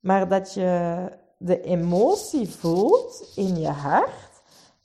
maar 0.00 0.28
dat 0.28 0.54
je 0.54 1.08
de 1.42 1.60
emotie 1.60 2.48
voelt 2.48 3.32
in 3.36 3.56
je 3.60 3.68
hart, 3.68 4.42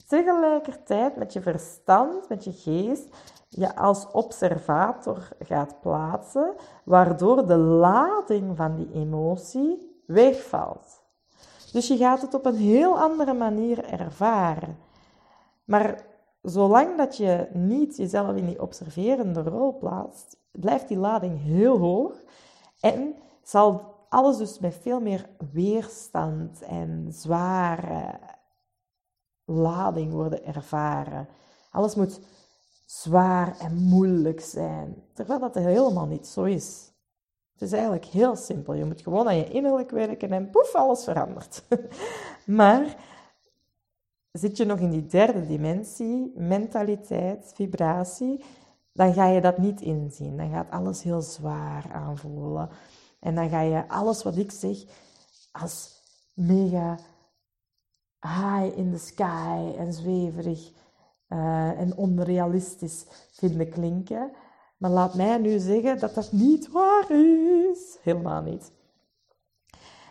tegelijkertijd 0.07 1.15
met 1.15 1.33
je 1.33 1.41
verstand, 1.41 2.29
met 2.29 2.43
je 2.43 2.51
geest, 2.51 3.07
je 3.49 3.75
als 3.75 4.07
observator 4.11 5.27
gaat 5.39 5.81
plaatsen, 5.81 6.55
waardoor 6.83 7.47
de 7.47 7.57
lading 7.57 8.57
van 8.57 8.75
die 8.75 8.91
emotie 8.93 10.01
wegvalt. 10.05 11.03
Dus 11.71 11.87
je 11.87 11.97
gaat 11.97 12.21
het 12.21 12.33
op 12.33 12.45
een 12.45 12.55
heel 12.55 12.99
andere 12.99 13.33
manier 13.33 13.85
ervaren. 13.85 14.77
Maar 15.63 16.05
zolang 16.41 16.97
dat 16.97 17.17
je 17.17 17.47
niet 17.53 17.97
jezelf 17.97 18.35
in 18.35 18.45
die 18.45 18.61
observerende 18.61 19.41
rol 19.41 19.77
plaatst, 19.77 20.37
blijft 20.51 20.87
die 20.87 20.97
lading 20.97 21.41
heel 21.41 21.77
hoog 21.77 22.13
en 22.79 23.15
zal 23.43 23.94
alles 24.09 24.37
dus 24.37 24.59
met 24.59 24.77
veel 24.81 24.99
meer 24.99 25.29
weerstand 25.51 26.61
en 26.61 27.07
zware 27.09 28.19
lading 29.45 30.11
worden 30.11 30.45
ervaren. 30.45 31.27
Alles 31.71 31.95
moet 31.95 32.19
zwaar 32.85 33.59
en 33.59 33.75
moeilijk 33.75 34.41
zijn, 34.41 35.03
terwijl 35.13 35.39
dat 35.39 35.55
helemaal 35.55 36.05
niet 36.05 36.27
zo 36.27 36.43
is. 36.43 36.93
Het 37.51 37.61
is 37.61 37.71
eigenlijk 37.71 38.05
heel 38.05 38.35
simpel. 38.35 38.73
Je 38.73 38.85
moet 38.85 39.01
gewoon 39.01 39.27
aan 39.27 39.37
je 39.37 39.49
innerlijk 39.49 39.91
werken 39.91 40.31
en 40.31 40.49
poef, 40.49 40.75
alles 40.75 41.03
verandert. 41.03 41.63
maar 42.45 42.95
zit 44.31 44.57
je 44.57 44.65
nog 44.65 44.79
in 44.79 44.89
die 44.89 45.05
derde 45.05 45.45
dimensie, 45.45 46.31
mentaliteit, 46.35 47.51
vibratie, 47.55 48.43
dan 48.93 49.13
ga 49.13 49.27
je 49.27 49.41
dat 49.41 49.57
niet 49.57 49.81
inzien. 49.81 50.37
Dan 50.37 50.49
gaat 50.49 50.71
alles 50.71 51.03
heel 51.03 51.21
zwaar 51.21 51.91
aanvoelen. 51.91 52.69
En 53.25 53.35
dan 53.35 53.49
ga 53.49 53.61
je 53.61 53.87
alles 53.87 54.23
wat 54.23 54.37
ik 54.37 54.51
zeg 54.51 54.77
als 55.51 56.01
mega 56.33 56.97
high 58.19 58.77
in 58.77 58.91
the 58.91 58.97
sky 58.97 59.73
en 59.77 59.93
zweverig 59.93 60.71
uh, 61.29 61.79
en 61.79 61.97
onrealistisch 61.97 63.05
vinden 63.31 63.69
klinken. 63.69 64.31
Maar 64.77 64.89
laat 64.89 65.15
mij 65.15 65.37
nu 65.37 65.59
zeggen 65.59 65.99
dat 65.99 66.13
dat 66.13 66.31
niet 66.31 66.71
waar 66.71 67.11
is. 67.11 67.97
Helemaal 68.01 68.41
niet. 68.41 68.71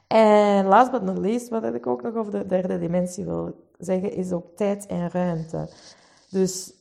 En 0.06 0.66
last 0.66 0.90
but 0.90 1.02
not 1.02 1.18
least, 1.18 1.48
wat 1.48 1.74
ik 1.74 1.86
ook 1.86 2.02
nog 2.02 2.14
over 2.14 2.32
de 2.32 2.46
derde 2.46 2.78
dimensie 2.78 3.24
wil 3.24 3.68
zeggen, 3.78 4.12
is 4.12 4.32
ook 4.32 4.56
tijd 4.56 4.86
en 4.86 5.10
ruimte. 5.10 5.68
Dus 6.30 6.72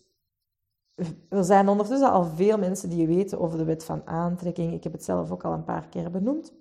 er 1.30 1.44
zijn 1.44 1.70
ondertussen 1.70 2.12
al 2.12 2.24
veel 2.24 2.58
mensen 2.58 2.90
die 2.90 3.08
weten 3.08 3.40
over 3.40 3.58
de 3.58 3.64
wet 3.64 3.84
van 3.84 4.08
aantrekking. 4.08 4.74
Ik 4.74 4.84
heb 4.84 4.94
het 4.94 5.04
zelf 5.04 5.32
ook 5.32 5.44
al 5.44 5.54
een 5.54 5.64
paar 5.64 5.88
keer 5.88 6.12
benoemd. 6.12 6.54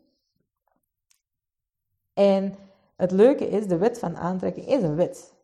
En 2.13 2.55
het 2.97 3.11
leuke 3.11 3.49
is, 3.49 3.67
de 3.67 3.79
wet 3.79 3.99
van 3.99 4.17
aantrekking 4.17 4.67
is 4.67 4.83
een 4.83 4.95
wet. 4.95 5.35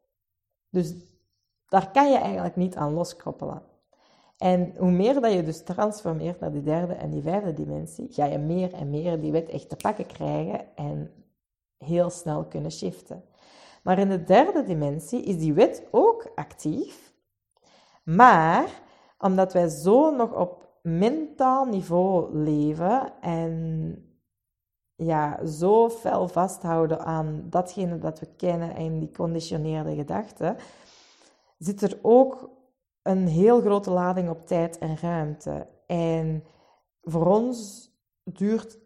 Dus 0.71 0.95
daar 1.69 1.91
kan 1.91 2.11
je 2.11 2.19
eigenlijk 2.19 2.57
niet 2.57 2.77
aan 2.77 2.93
loskoppelen. 2.93 3.63
En 4.39 4.75
hoe 4.77 4.91
meer 4.91 5.21
dat 5.21 5.33
je 5.33 5.43
dus 5.43 5.63
transformeert 5.63 6.41
naar 6.41 6.53
die 6.53 6.63
derde 6.63 6.95
en 6.95 7.11
die 7.11 7.23
vijfde 7.23 7.55
dimensie, 7.55 8.09
ga 8.11 8.25
je 8.25 8.39
meer 8.39 8.73
en 8.75 8.91
meer 8.91 9.21
die 9.21 9.33
wet 9.33 9.49
echt 9.49 9.69
te 9.69 9.77
pakken 9.77 10.07
krijgen 10.07 10.77
en 10.77 11.11
heel 11.79 12.11
snel 12.11 12.45
kunnen 12.45 12.71
shiften. 12.71 13.25
Maar 13.83 13.99
in 13.99 14.09
de 14.09 14.25
derde 14.25 14.63
dimensie 14.63 15.23
is 15.23 15.39
die 15.39 15.53
wet 15.53 15.83
ook 15.91 16.33
actief, 16.35 17.08
maar 18.17 18.83
omdat 19.19 19.53
wij 19.53 19.69
zo 19.69 20.11
nog 20.11 20.35
op 20.35 20.69
mentaal 20.83 21.65
niveau 21.65 22.37
leven 22.37 23.13
en 23.21 23.93
ja, 24.95 25.47
zo 25.47 25.91
fel 25.91 26.29
vasthouden 26.29 27.01
aan 27.05 27.47
datgene 27.51 27.99
dat 27.99 28.21
we 28.21 28.27
kennen 28.37 28.75
en 28.75 28.99
die 28.99 29.11
conditioneerde 29.11 29.95
gedachten, 29.95 30.57
zit 31.59 31.83
er 31.83 31.99
ook 32.03 32.51
een 33.03 33.27
heel 33.27 33.61
grote 33.61 33.91
lading 33.91 34.31
op 34.31 34.47
tijd 34.47 34.79
en 34.79 34.97
ruimte. 34.97 35.67
En 35.87 36.45
voor 37.03 37.27
ons 37.27 37.91
duurt 38.25 38.79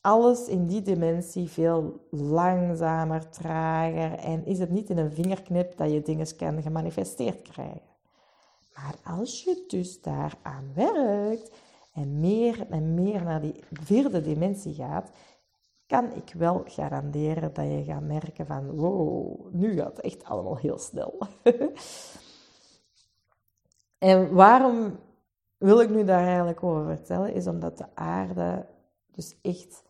alles 0.00 0.48
in 0.48 0.66
die 0.66 0.82
dimensie 0.82 1.48
veel 1.48 2.06
langzamer, 2.10 3.28
trager 3.28 4.18
en 4.18 4.46
is 4.46 4.58
het 4.58 4.70
niet 4.70 4.90
in 4.90 4.98
een 4.98 5.12
vingerknip 5.12 5.76
dat 5.76 5.90
je 5.92 6.02
dingen 6.02 6.36
kan 6.36 6.62
gemanifesteerd 6.62 7.42
krijgen. 7.42 7.93
Maar 8.74 8.94
als 9.04 9.44
je 9.44 9.64
dus 9.66 10.00
daaraan 10.00 10.70
werkt 10.74 11.50
en 11.92 12.20
meer 12.20 12.66
en 12.70 12.94
meer 12.94 13.22
naar 13.22 13.40
die 13.40 13.64
vierde 13.70 14.20
dimensie 14.20 14.74
gaat, 14.74 15.10
kan 15.86 16.12
ik 16.12 16.32
wel 16.32 16.62
garanderen 16.66 17.54
dat 17.54 17.64
je 17.66 17.84
gaat 17.84 18.02
merken 18.02 18.46
van 18.46 18.70
wow, 18.70 19.52
nu 19.52 19.76
gaat 19.76 19.96
het 19.96 20.00
echt 20.00 20.24
allemaal 20.24 20.56
heel 20.56 20.78
snel. 20.78 21.18
en 23.98 24.34
waarom 24.34 24.98
wil 25.56 25.80
ik 25.80 25.90
nu 25.90 26.04
daar 26.04 26.26
eigenlijk 26.26 26.62
over 26.62 26.96
vertellen, 26.96 27.34
is 27.34 27.46
omdat 27.46 27.78
de 27.78 27.86
aarde 27.94 28.66
dus 29.10 29.36
echt 29.42 29.82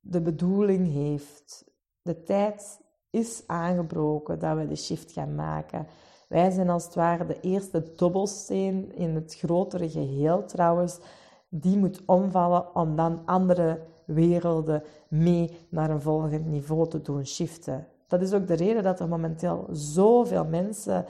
de 0.00 0.20
bedoeling 0.20 0.92
heeft. 0.92 1.64
De 2.02 2.22
tijd 2.22 2.80
is 3.10 3.42
aangebroken 3.46 4.38
dat 4.38 4.56
we 4.56 4.66
de 4.66 4.76
shift 4.76 5.12
gaan 5.12 5.34
maken. 5.34 5.86
Wij 6.26 6.50
zijn 6.50 6.70
als 6.70 6.84
het 6.84 6.94
ware 6.94 7.26
de 7.26 7.40
eerste 7.40 7.92
dobbelsteen 7.96 8.94
in 8.94 9.14
het 9.14 9.34
grotere 9.34 9.90
geheel 9.90 10.44
trouwens, 10.44 10.98
die 11.48 11.78
moet 11.78 12.02
omvallen 12.06 12.74
om 12.74 12.96
dan 12.96 13.22
andere 13.24 13.80
werelden 14.04 14.82
mee 15.08 15.50
naar 15.68 15.90
een 15.90 16.00
volgend 16.00 16.46
niveau 16.46 16.88
te 16.88 17.02
doen 17.02 17.26
shiften. 17.26 17.86
Dat 18.06 18.22
is 18.22 18.32
ook 18.32 18.46
de 18.46 18.54
reden 18.54 18.82
dat 18.82 19.00
er 19.00 19.08
momenteel 19.08 19.66
zoveel 19.70 20.44
mensen 20.44 21.04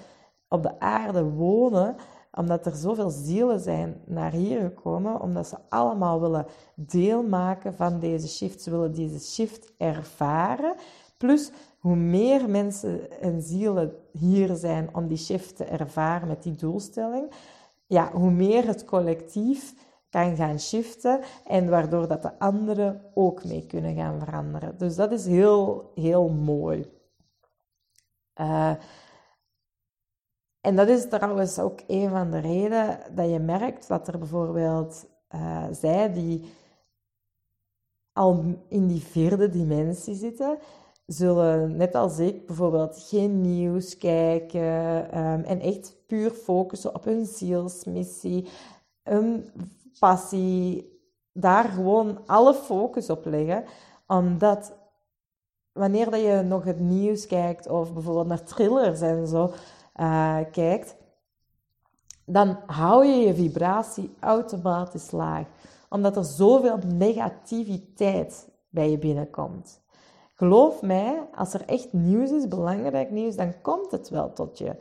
op 0.49 0.63
de 0.63 0.81
aarde 0.81 1.25
wonen, 1.25 1.97
omdat 2.33 2.67
er 2.67 2.75
zoveel 2.75 3.11
zielen 3.11 3.61
zijn 3.61 4.01
naar 4.05 4.33
hier 4.33 4.61
gekomen, 4.61 5.21
omdat 5.21 5.47
ze 5.47 5.57
allemaal 5.69 6.21
willen 6.21 6.47
deelmaken 6.75 7.75
van 7.75 8.01
deze 8.01 8.29
shift. 8.29 8.63
Ze 8.63 8.71
willen 8.71 8.95
deze 8.95 9.21
shift 9.21 9.73
ervaren. 9.77 10.75
Plus, 11.17 11.51
hoe 11.79 11.97
meer 11.97 12.51
mensen 12.51 13.21
en 13.21 13.43
zielen 13.43 13.97
hier 14.13 14.55
zijn 14.55 14.95
om 14.95 15.09
die 15.09 15.17
shift 15.17 15.57
te 15.57 15.65
ervaren 15.65 16.29
met 16.29 16.43
die 16.43 16.55
doelstelling, 16.55 17.31
ja, 17.87 18.11
hoe 18.13 18.31
meer 18.31 18.67
het 18.67 18.85
collectief 18.85 19.75
kan 20.11 20.37
gaan 20.37 20.61
shiften 20.61 21.21
en 21.47 21.69
waardoor 21.69 22.09
dat 22.09 22.23
de 22.23 22.39
anderen 22.39 23.03
ook 23.15 23.45
mee 23.45 23.67
kunnen 23.67 23.95
gaan 23.95 24.19
veranderen. 24.19 24.79
Dus 24.79 24.97
dat 24.97 25.13
is 25.13 25.27
heel, 25.27 25.93
heel 25.95 26.29
mooi. 26.29 26.95
Uh, 28.41 28.75
en 30.61 30.77
dat 30.77 30.89
is 30.89 31.09
trouwens 31.09 31.59
ook 31.59 31.81
een 31.87 32.11
van 32.11 32.31
de 32.31 32.39
redenen 32.39 32.99
dat 33.15 33.31
je 33.31 33.39
merkt 33.39 33.89
dat 33.89 34.09
er 34.09 34.19
bijvoorbeeld 34.19 35.07
uh, 35.35 35.65
zij 35.71 36.13
die 36.13 36.45
al 38.13 38.45
in 38.69 38.87
die 38.87 39.03
vierde 39.03 39.49
dimensie 39.49 40.15
zitten, 40.15 40.59
zullen 41.07 41.77
net 41.77 41.95
als 41.95 42.19
ik 42.19 42.47
bijvoorbeeld 42.47 43.07
geen 43.09 43.41
nieuws 43.41 43.99
kijken 43.99 44.63
um, 45.19 45.43
en 45.43 45.61
echt 45.61 45.97
puur 46.07 46.31
focussen 46.31 46.95
op 46.95 47.05
hun 47.05 47.27
zielsmissie, 47.27 48.49
hun 49.03 49.51
passie, 49.99 50.95
daar 51.33 51.65
gewoon 51.65 52.27
alle 52.27 52.55
focus 52.55 53.11
op 53.11 53.25
leggen, 53.25 53.65
omdat 54.07 54.73
wanneer 55.73 56.11
dat 56.11 56.21
je 56.21 56.43
nog 56.45 56.65
het 56.65 56.81
nieuws 56.81 57.27
kijkt 57.27 57.69
of 57.69 57.93
bijvoorbeeld 57.93 58.27
naar 58.27 58.45
thrillers 58.45 59.01
en 59.01 59.27
zo 59.27 59.53
uh, 59.97 60.39
kijkt, 60.53 60.97
dan 62.25 62.59
hou 62.67 63.07
je 63.07 63.27
je 63.27 63.35
vibratie 63.35 64.15
automatisch 64.21 65.11
laag, 65.11 65.47
omdat 65.89 66.17
er 66.17 66.25
zoveel 66.25 66.79
negativiteit 66.95 68.49
bij 68.69 68.91
je 68.91 68.99
binnenkomt. 68.99 69.85
Geloof 70.37 70.83
mij, 70.83 71.23
als 71.35 71.55
er 71.55 71.63
echt 71.67 71.93
nieuws 71.93 72.31
is, 72.31 72.49
belangrijk 72.49 73.11
nieuws, 73.11 73.37
dan 73.37 73.53
komt 73.63 73.91
het 73.91 74.09
wel 74.09 74.33
tot 74.33 74.59
je. 74.59 74.77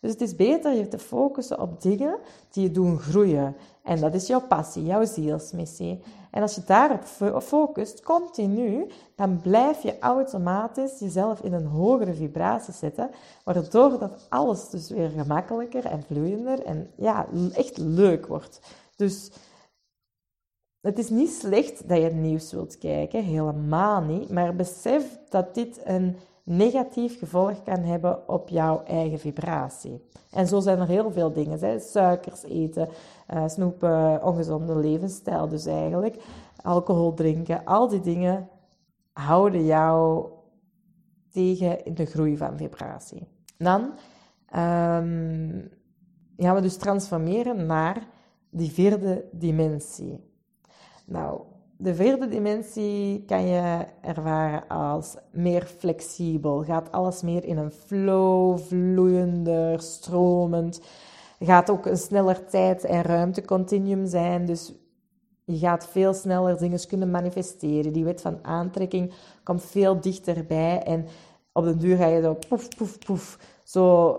Dus 0.00 0.12
het 0.12 0.20
is 0.20 0.36
beter 0.36 0.72
je 0.72 0.88
te 0.88 0.98
focussen 0.98 1.60
op 1.60 1.82
dingen 1.82 2.18
die 2.50 2.62
je 2.62 2.70
doen 2.70 2.98
groeien. 2.98 3.56
En 3.82 4.00
dat 4.00 4.14
is 4.14 4.26
jouw 4.26 4.40
passie, 4.40 4.84
jouw 4.84 5.04
zielsmissie. 5.04 6.02
En 6.30 6.42
als 6.42 6.54
je 6.54 6.62
daarop 6.66 7.02
focust, 7.42 8.02
continu, 8.02 8.86
dan 9.16 9.40
blijf 9.40 9.82
je 9.82 9.98
automatisch 9.98 10.98
jezelf 10.98 11.40
in 11.40 11.52
een 11.52 11.66
hogere 11.66 12.14
vibratie 12.14 12.74
zetten, 12.74 13.10
waardoor 13.44 13.98
dat 13.98 14.26
alles 14.28 14.68
dus 14.68 14.90
weer 14.90 15.08
gemakkelijker 15.08 15.84
en 15.84 16.02
vloeiender 16.02 16.64
en 16.64 16.90
ja, 16.96 17.26
echt 17.54 17.78
leuk 17.78 18.26
wordt. 18.26 18.60
Dus 18.96 19.30
het 20.84 20.98
is 20.98 21.10
niet 21.10 21.30
slecht 21.30 21.88
dat 21.88 21.98
je 21.98 22.04
het 22.04 22.14
nieuws 22.14 22.52
wilt 22.52 22.78
kijken, 22.78 23.24
helemaal 23.24 24.02
niet, 24.02 24.30
maar 24.30 24.56
besef 24.56 25.18
dat 25.28 25.54
dit 25.54 25.80
een 25.84 26.16
negatief 26.42 27.18
gevolg 27.18 27.62
kan 27.62 27.80
hebben 27.80 28.28
op 28.28 28.48
jouw 28.48 28.82
eigen 28.82 29.18
vibratie. 29.18 30.04
En 30.30 30.46
zo 30.46 30.60
zijn 30.60 30.78
er 30.78 30.86
heel 30.86 31.12
veel 31.12 31.32
dingen. 31.32 31.58
Hè? 31.58 31.78
Suikers 31.78 32.42
eten, 32.42 32.88
uh, 33.34 33.48
snoepen, 33.48 34.24
ongezonde 34.24 34.76
levensstijl 34.76 35.48
dus 35.48 35.66
eigenlijk. 35.66 36.16
Alcohol 36.62 37.14
drinken, 37.14 37.64
al 37.64 37.88
die 37.88 38.00
dingen 38.00 38.48
houden 39.12 39.64
jou 39.64 40.26
tegen 41.30 41.84
in 41.84 41.94
de 41.94 42.06
groei 42.06 42.36
van 42.36 42.56
vibratie. 42.56 43.26
Dan 43.58 43.80
um, 43.80 45.70
gaan 46.36 46.54
we 46.54 46.60
dus 46.60 46.76
transformeren 46.76 47.66
naar 47.66 48.06
die 48.50 48.70
vierde 48.70 49.24
dimensie. 49.32 50.32
Nou, 51.04 51.40
de 51.76 51.94
vierde 51.94 52.28
dimensie 52.28 53.24
kan 53.24 53.46
je 53.46 53.84
ervaren 54.00 54.68
als 54.68 55.16
meer 55.32 55.66
flexibel. 55.66 56.62
Gaat 56.62 56.92
alles 56.92 57.22
meer 57.22 57.44
in 57.44 57.56
een 57.56 57.70
flow, 57.70 58.58
vloeiender, 58.58 59.80
stromend. 59.80 60.80
Gaat 61.38 61.70
ook 61.70 61.86
een 61.86 61.96
sneller 61.96 62.46
tijd- 62.46 62.84
en 62.84 63.02
ruimtecontinuum 63.02 64.06
zijn. 64.06 64.46
Dus 64.46 64.74
je 65.44 65.58
gaat 65.58 65.86
veel 65.86 66.14
sneller 66.14 66.58
dingen 66.58 66.86
kunnen 66.86 67.10
manifesteren. 67.10 67.92
Die 67.92 68.04
wet 68.04 68.20
van 68.20 68.38
aantrekking 68.42 69.12
komt 69.42 69.64
veel 69.64 70.00
dichterbij. 70.00 70.82
En 70.82 71.06
op 71.52 71.64
den 71.64 71.78
duur 71.78 71.96
ga 71.96 72.06
je 72.06 72.22
zo 72.22 72.36
poef, 72.48 72.68
poef, 72.76 72.98
poef. 72.98 73.38
Zo 73.64 74.16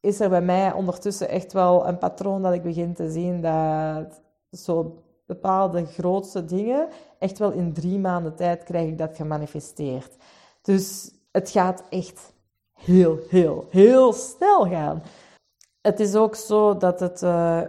is 0.00 0.20
er 0.20 0.28
bij 0.28 0.42
mij 0.42 0.72
ondertussen 0.72 1.28
echt 1.28 1.52
wel 1.52 1.86
een 1.86 1.98
patroon 1.98 2.42
dat 2.42 2.52
ik 2.52 2.62
begin 2.62 2.94
te 2.94 3.10
zien 3.10 3.40
dat 3.40 4.20
zo 4.50 5.02
bepaalde 5.34 5.86
grootste 5.86 6.44
dingen, 6.44 6.88
echt 7.18 7.38
wel 7.38 7.50
in 7.50 7.72
drie 7.72 7.98
maanden 7.98 8.34
tijd 8.34 8.62
krijg 8.62 8.88
ik 8.88 8.98
dat 8.98 9.16
gemanifesteerd. 9.16 10.16
Dus 10.62 11.10
het 11.32 11.50
gaat 11.50 11.82
echt 11.90 12.32
heel, 12.72 13.18
heel, 13.28 13.66
heel 13.68 14.12
snel 14.12 14.66
gaan. 14.66 15.02
Het 15.80 16.00
is 16.00 16.14
ook 16.14 16.34
zo 16.34 16.76
dat, 16.76 17.00
het, 17.00 17.22
uh, 17.22 17.62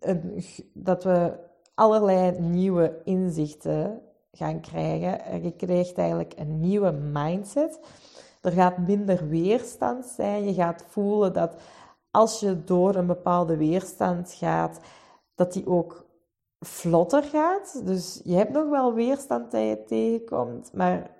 een, 0.00 0.44
dat 0.72 1.04
we 1.04 1.32
allerlei 1.74 2.38
nieuwe 2.38 3.00
inzichten 3.04 4.00
gaan 4.32 4.60
krijgen. 4.60 5.42
Je 5.42 5.52
krijgt 5.52 5.98
eigenlijk 5.98 6.34
een 6.36 6.60
nieuwe 6.60 6.90
mindset. 6.90 7.80
Er 8.40 8.52
gaat 8.52 8.78
minder 8.78 9.28
weerstand 9.28 10.04
zijn. 10.06 10.44
Je 10.44 10.54
gaat 10.54 10.84
voelen 10.88 11.32
dat 11.32 11.54
als 12.10 12.40
je 12.40 12.64
door 12.64 12.94
een 12.94 13.06
bepaalde 13.06 13.56
weerstand 13.56 14.32
gaat, 14.32 14.80
dat 15.34 15.52
die 15.52 15.66
ook 15.66 16.03
vlotter 16.64 17.22
gaat. 17.22 17.80
Dus 17.84 18.20
je 18.24 18.34
hebt 18.34 18.52
nog 18.52 18.70
wel 18.70 18.94
weerstand 18.94 19.50
dat 19.50 19.60
je 19.60 19.84
tegenkomt, 19.86 20.70
maar 20.72 21.10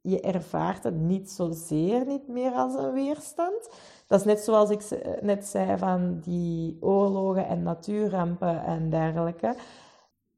je 0.00 0.20
ervaart 0.20 0.84
het 0.84 1.00
niet 1.00 1.30
zozeer 1.30 2.06
niet 2.06 2.28
meer 2.28 2.52
als 2.52 2.74
een 2.74 2.92
weerstand. 2.92 3.70
Dat 4.06 4.20
is 4.20 4.26
net 4.26 4.40
zoals 4.40 4.70
ik 4.70 4.82
net 5.20 5.46
zei 5.46 5.78
van 5.78 6.20
die 6.20 6.76
oorlogen 6.80 7.46
en 7.46 7.62
natuurrampen 7.62 8.64
en 8.64 8.90
dergelijke. 8.90 9.54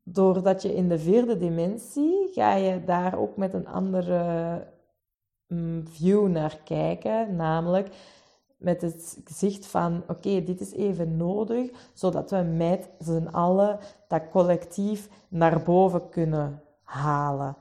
Doordat 0.02 0.62
je 0.62 0.74
in 0.74 0.88
de 0.88 0.98
vierde 0.98 1.36
dimensie 1.36 2.28
ga 2.32 2.54
je 2.54 2.84
daar 2.84 3.18
ook 3.18 3.36
met 3.36 3.54
een 3.54 3.68
andere 3.68 4.22
mm, 5.46 5.86
view 5.88 6.28
naar 6.28 6.58
kijken, 6.64 7.36
namelijk 7.36 7.88
met 8.62 8.82
het 8.82 9.18
gezicht 9.24 9.66
van, 9.66 10.02
oké, 10.08 10.42
dit 10.42 10.60
is 10.60 10.72
even 10.72 11.16
nodig, 11.16 11.70
zodat 11.94 12.30
we 12.30 12.36
met 12.36 12.88
z'n 12.98 13.26
allen 13.26 13.78
dat 14.08 14.30
collectief 14.30 15.08
naar 15.28 15.62
boven 15.62 16.08
kunnen 16.08 16.62
halen. 16.82 17.56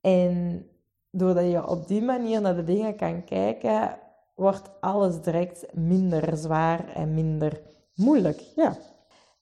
En 0.00 0.66
doordat 1.10 1.50
je 1.50 1.68
op 1.68 1.88
die 1.88 2.02
manier 2.02 2.40
naar 2.40 2.56
de 2.56 2.64
dingen 2.64 2.96
kan 2.96 3.24
kijken, 3.24 3.98
wordt 4.34 4.70
alles 4.80 5.20
direct 5.20 5.66
minder 5.74 6.36
zwaar 6.36 6.88
en 6.88 7.14
minder 7.14 7.60
moeilijk. 7.94 8.40
Ja. 8.56 8.76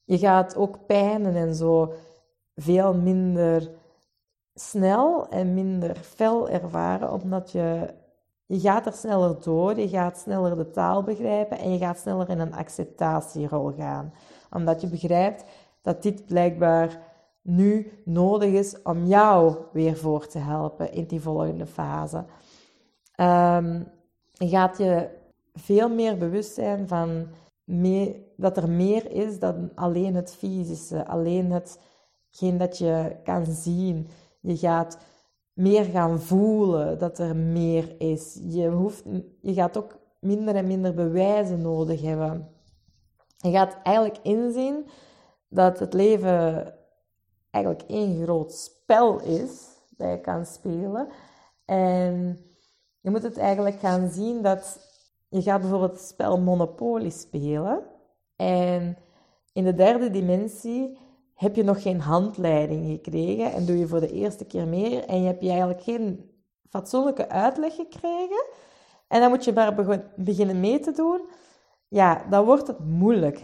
Je 0.05 0.19
gaat 0.19 0.57
ook 0.57 0.87
pijnen 0.87 1.35
en 1.37 1.55
zo 1.55 1.93
veel 2.55 2.95
minder 2.95 3.71
snel 4.55 5.29
en 5.29 5.55
minder 5.55 5.97
fel 5.97 6.49
ervaren, 6.49 7.13
omdat 7.13 7.51
je 7.51 7.95
je 8.51 8.61
gaat 8.61 8.87
er 8.87 8.93
sneller 8.93 9.43
door, 9.43 9.79
je 9.79 9.89
gaat 9.89 10.19
sneller 10.19 10.57
de 10.57 10.71
taal 10.71 11.03
begrijpen 11.03 11.59
en 11.59 11.73
je 11.73 11.79
gaat 11.79 11.99
sneller 11.99 12.29
in 12.29 12.39
een 12.39 12.55
acceptatierol 12.55 13.73
gaan. 13.77 14.13
Omdat 14.51 14.81
je 14.81 14.87
begrijpt 14.87 15.45
dat 15.83 16.03
dit 16.03 16.27
blijkbaar 16.27 16.99
nu 17.43 17.93
nodig 18.05 18.53
is 18.53 18.83
om 18.83 19.07
jou 19.07 19.57
weer 19.73 19.97
voor 19.97 20.27
te 20.27 20.39
helpen 20.39 20.93
in 20.93 21.05
die 21.05 21.21
volgende 21.21 21.67
fase. 21.67 22.25
Um, 23.17 23.89
je 24.33 24.49
gaat 24.49 24.79
je 24.79 25.09
veel 25.55 25.89
meer 25.89 26.19
bewust 26.19 26.55
zijn 26.55 26.89
van 26.89 27.27
dat 28.37 28.57
er 28.57 28.71
meer 28.71 29.11
is 29.11 29.39
dan 29.39 29.71
alleen 29.75 30.15
het 30.15 30.35
fysische, 30.35 31.07
alleen 31.07 31.51
hetgeen 31.51 32.59
dat 32.59 32.79
je 32.79 33.17
kan 33.25 33.47
zien. 33.47 34.09
Je 34.41 34.57
gaat 34.57 34.99
meer 35.53 35.85
gaan 35.85 36.21
voelen 36.21 36.99
dat 36.99 37.19
er 37.19 37.37
meer 37.37 37.95
is. 37.99 38.41
Je, 38.43 38.69
hoeft, 38.69 39.03
je 39.41 39.53
gaat 39.55 39.77
ook 39.77 39.99
minder 40.21 40.55
en 40.55 40.67
minder 40.67 40.95
bewijzen 40.95 41.63
nodig 41.63 42.03
hebben. 42.03 42.49
Je 43.37 43.51
gaat 43.51 43.77
eigenlijk 43.83 44.19
inzien 44.23 44.87
dat 45.49 45.79
het 45.79 45.93
leven 45.93 46.75
eigenlijk 47.51 47.85
één 47.91 48.23
groot 48.23 48.53
spel 48.53 49.21
is 49.21 49.69
dat 49.97 50.11
je 50.11 50.21
kan 50.21 50.47
spelen. 50.47 51.09
En 51.65 52.45
je 53.01 53.11
moet 53.11 53.23
het 53.23 53.39
eigenlijk 53.39 53.79
gaan 53.79 54.11
zien 54.11 54.43
dat 54.43 54.89
je 55.29 55.43
gaat 55.43 55.61
bijvoorbeeld 55.61 55.93
het 55.93 56.01
spel 56.01 56.39
Monopoly 56.39 57.11
spelen. 57.11 57.83
En 58.37 58.97
in 59.53 59.65
de 59.65 59.75
derde 59.75 60.11
dimensie 60.11 60.99
heb 61.41 61.57
je 61.57 61.65
nog 61.65 61.83
geen 61.83 62.01
handleiding 62.01 62.87
gekregen 62.87 63.53
en 63.53 63.67
doe 63.67 63.79
je 63.79 63.87
voor 63.87 64.01
de 64.01 64.13
eerste 64.13 64.45
keer 64.45 64.67
meer 64.67 65.05
en 65.05 65.21
je 65.21 65.27
hebt 65.27 65.43
je 65.43 65.49
eigenlijk 65.49 65.83
geen 65.83 66.31
fatsoenlijke 66.69 67.29
uitleg 67.29 67.75
gekregen 67.75 68.45
en 69.09 69.21
dan 69.21 69.31
moet 69.31 69.45
je 69.45 69.53
maar 69.53 70.03
beginnen 70.17 70.61
mee 70.61 70.81
te 70.81 70.93
doen, 70.93 71.21
ja, 71.89 72.25
dan 72.31 72.45
wordt 72.45 72.67
het 72.67 72.79
moeilijk. 72.79 73.43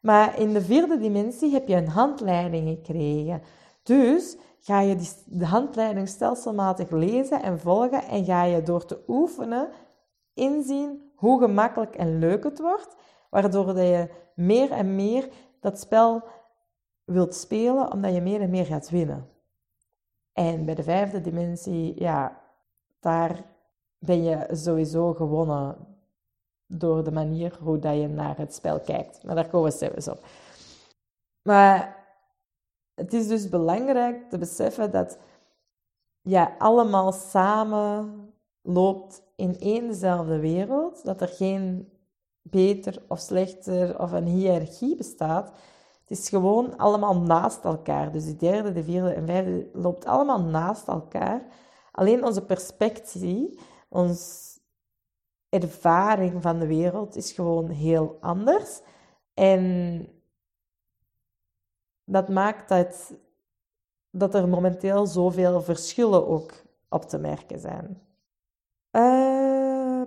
Maar 0.00 0.38
in 0.38 0.52
de 0.52 0.62
vierde 0.62 0.98
dimensie 0.98 1.52
heb 1.52 1.68
je 1.68 1.76
een 1.76 1.88
handleiding 1.88 2.68
gekregen. 2.68 3.42
Dus 3.82 4.36
ga 4.60 4.80
je 4.80 4.96
de 5.26 5.46
handleiding 5.46 6.08
stelselmatig 6.08 6.90
lezen 6.90 7.42
en 7.42 7.60
volgen 7.60 8.02
en 8.02 8.24
ga 8.24 8.44
je 8.44 8.62
door 8.62 8.84
te 8.84 8.98
oefenen 9.08 9.68
inzien 10.34 11.12
hoe 11.14 11.40
gemakkelijk 11.40 11.94
en 11.96 12.18
leuk 12.18 12.44
het 12.44 12.60
wordt, 12.60 12.96
waardoor 13.30 13.78
je 13.78 14.08
meer 14.34 14.70
en 14.70 14.94
meer 14.94 15.28
dat 15.60 15.80
spel 15.80 16.22
wilt 17.04 17.34
spelen, 17.34 17.92
omdat 17.92 18.14
je 18.14 18.20
meer 18.20 18.40
en 18.40 18.50
meer 18.50 18.66
gaat 18.66 18.90
winnen. 18.90 19.28
En 20.32 20.64
bij 20.64 20.74
de 20.74 20.82
vijfde 20.82 21.20
dimensie, 21.20 22.00
ja, 22.02 22.40
daar 23.00 23.44
ben 23.98 24.22
je 24.22 24.48
sowieso 24.50 25.12
gewonnen 25.12 25.76
door 26.66 27.04
de 27.04 27.12
manier 27.12 27.58
hoe 27.60 27.78
dat 27.78 27.94
je 27.94 28.08
naar 28.08 28.36
het 28.36 28.54
spel 28.54 28.80
kijkt. 28.80 29.24
Maar 29.24 29.34
daar 29.34 29.48
komen 29.48 29.70
we 29.70 29.76
zelfs 29.76 30.08
op. 30.08 30.24
Maar 31.42 32.06
het 32.94 33.12
is 33.12 33.28
dus 33.28 33.48
belangrijk 33.48 34.30
te 34.30 34.38
beseffen 34.38 34.90
dat 34.90 35.18
je 36.20 36.58
allemaal 36.58 37.12
samen 37.12 38.32
loopt 38.62 39.22
in 39.36 39.58
één 39.60 39.86
dezelfde 39.88 40.38
wereld. 40.38 41.04
Dat 41.04 41.20
er 41.20 41.28
geen 41.28 41.92
beter 42.42 43.02
of 43.08 43.18
slechter 43.18 44.00
of 44.00 44.12
een 44.12 44.26
hiërarchie 44.26 44.96
bestaat. 44.96 45.52
Het 46.04 46.18
is 46.18 46.28
gewoon 46.28 46.76
allemaal 46.76 47.16
naast 47.16 47.64
elkaar. 47.64 48.12
Dus 48.12 48.24
de 48.24 48.36
derde, 48.36 48.72
de 48.72 48.84
vierde 48.84 49.12
en 49.12 49.26
vijfde 49.26 49.68
loopt 49.72 50.04
allemaal 50.04 50.40
naast 50.40 50.88
elkaar. 50.88 51.42
Alleen 51.92 52.24
onze 52.24 52.44
perspectie, 52.44 53.58
onze 53.88 54.58
ervaring 55.48 56.42
van 56.42 56.58
de 56.58 56.66
wereld 56.66 57.16
is 57.16 57.32
gewoon 57.32 57.68
heel 57.68 58.16
anders. 58.20 58.80
En 59.34 60.06
dat 62.04 62.28
maakt 62.28 62.68
dat, 62.68 63.14
dat 64.10 64.34
er 64.34 64.48
momenteel 64.48 65.06
zoveel 65.06 65.62
verschillen 65.62 66.28
ook 66.28 66.52
op 66.88 67.02
te 67.02 67.18
merken 67.18 67.58
zijn. 67.58 68.02
Uh, 68.92 70.00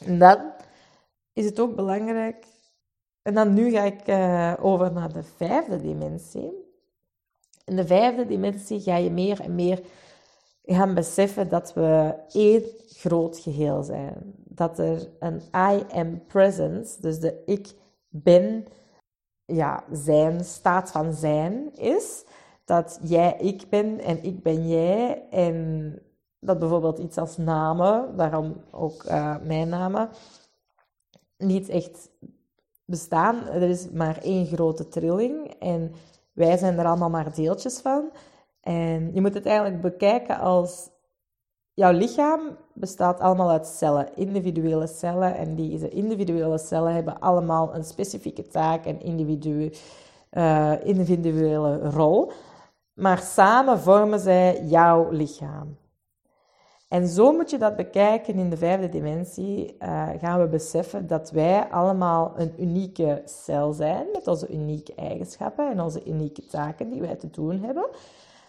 en 0.00 0.18
dan 0.18 0.52
is 1.32 1.44
het 1.44 1.60
ook 1.60 1.76
belangrijk. 1.76 2.46
En 3.26 3.34
dan 3.34 3.54
nu 3.54 3.70
ga 3.70 3.82
ik 3.82 4.08
uh, 4.08 4.52
over 4.60 4.92
naar 4.92 5.12
de 5.12 5.22
vijfde 5.22 5.80
dimensie. 5.80 6.52
In 7.64 7.76
de 7.76 7.86
vijfde 7.86 8.26
dimensie 8.26 8.80
ga 8.80 8.96
je 8.96 9.10
meer 9.10 9.40
en 9.40 9.54
meer 9.54 9.80
gaan 10.64 10.94
beseffen 10.94 11.48
dat 11.48 11.74
we 11.74 12.14
één 12.32 12.62
groot 12.88 13.38
geheel 13.38 13.82
zijn. 13.82 14.34
Dat 14.44 14.78
er 14.78 15.08
een 15.18 15.42
I 15.54 15.84
am 15.92 16.26
presence, 16.26 17.00
dus 17.00 17.18
de 17.18 17.42
ik 17.46 17.72
ben, 18.08 18.66
ja, 19.44 19.84
zijn, 19.92 20.44
staat 20.44 20.90
van 20.90 21.12
zijn 21.12 21.74
is. 21.74 22.24
Dat 22.64 22.98
jij 23.02 23.36
ik 23.38 23.68
ben 23.68 24.00
en 24.00 24.24
ik 24.24 24.42
ben 24.42 24.68
jij. 24.68 25.28
En 25.30 25.98
dat 26.40 26.58
bijvoorbeeld 26.58 26.98
iets 26.98 27.18
als 27.18 27.36
namen, 27.36 28.16
daarom 28.16 28.56
ook 28.70 29.04
uh, 29.04 29.36
mijn 29.42 29.68
namen, 29.68 30.08
niet 31.36 31.68
echt 31.68 32.10
bestaan. 32.86 33.46
Er 33.48 33.62
is 33.62 33.90
maar 33.90 34.18
één 34.22 34.46
grote 34.46 34.88
trilling 34.88 35.54
en 35.58 35.92
wij 36.32 36.56
zijn 36.56 36.78
er 36.78 36.86
allemaal 36.86 37.10
maar 37.10 37.34
deeltjes 37.34 37.78
van. 37.78 38.10
En 38.60 39.14
je 39.14 39.20
moet 39.20 39.34
het 39.34 39.46
eigenlijk 39.46 39.80
bekijken 39.80 40.38
als 40.38 40.90
jouw 41.72 41.92
lichaam 41.92 42.56
bestaat 42.74 43.20
allemaal 43.20 43.50
uit 43.50 43.66
cellen, 43.66 44.16
individuele 44.16 44.86
cellen. 44.86 45.36
En 45.36 45.54
die 45.54 45.88
individuele 45.88 46.58
cellen 46.58 46.94
hebben 46.94 47.18
allemaal 47.18 47.74
een 47.74 47.84
specifieke 47.84 48.46
taak 48.46 48.84
en 48.84 49.00
uh, 50.30 50.72
individuele 50.84 51.90
rol. 51.90 52.32
Maar 52.94 53.18
samen 53.18 53.78
vormen 53.78 54.20
zij 54.20 54.64
jouw 54.64 55.10
lichaam. 55.10 55.76
En 56.88 57.08
zo 57.08 57.32
moet 57.32 57.50
je 57.50 57.58
dat 57.58 57.76
bekijken 57.76 58.34
in 58.34 58.50
de 58.50 58.56
vijfde 58.56 58.88
dimensie. 58.88 59.76
Uh, 59.78 60.08
gaan 60.18 60.40
we 60.40 60.46
beseffen 60.46 61.06
dat 61.06 61.30
wij 61.30 61.68
allemaal 61.70 62.32
een 62.36 62.62
unieke 62.62 63.22
cel 63.24 63.72
zijn 63.72 64.06
met 64.12 64.26
onze 64.26 64.48
unieke 64.48 64.94
eigenschappen 64.94 65.70
en 65.70 65.80
onze 65.80 66.04
unieke 66.04 66.46
taken 66.46 66.88
die 66.90 67.00
wij 67.00 67.16
te 67.16 67.30
doen 67.30 67.60
hebben. 67.60 67.88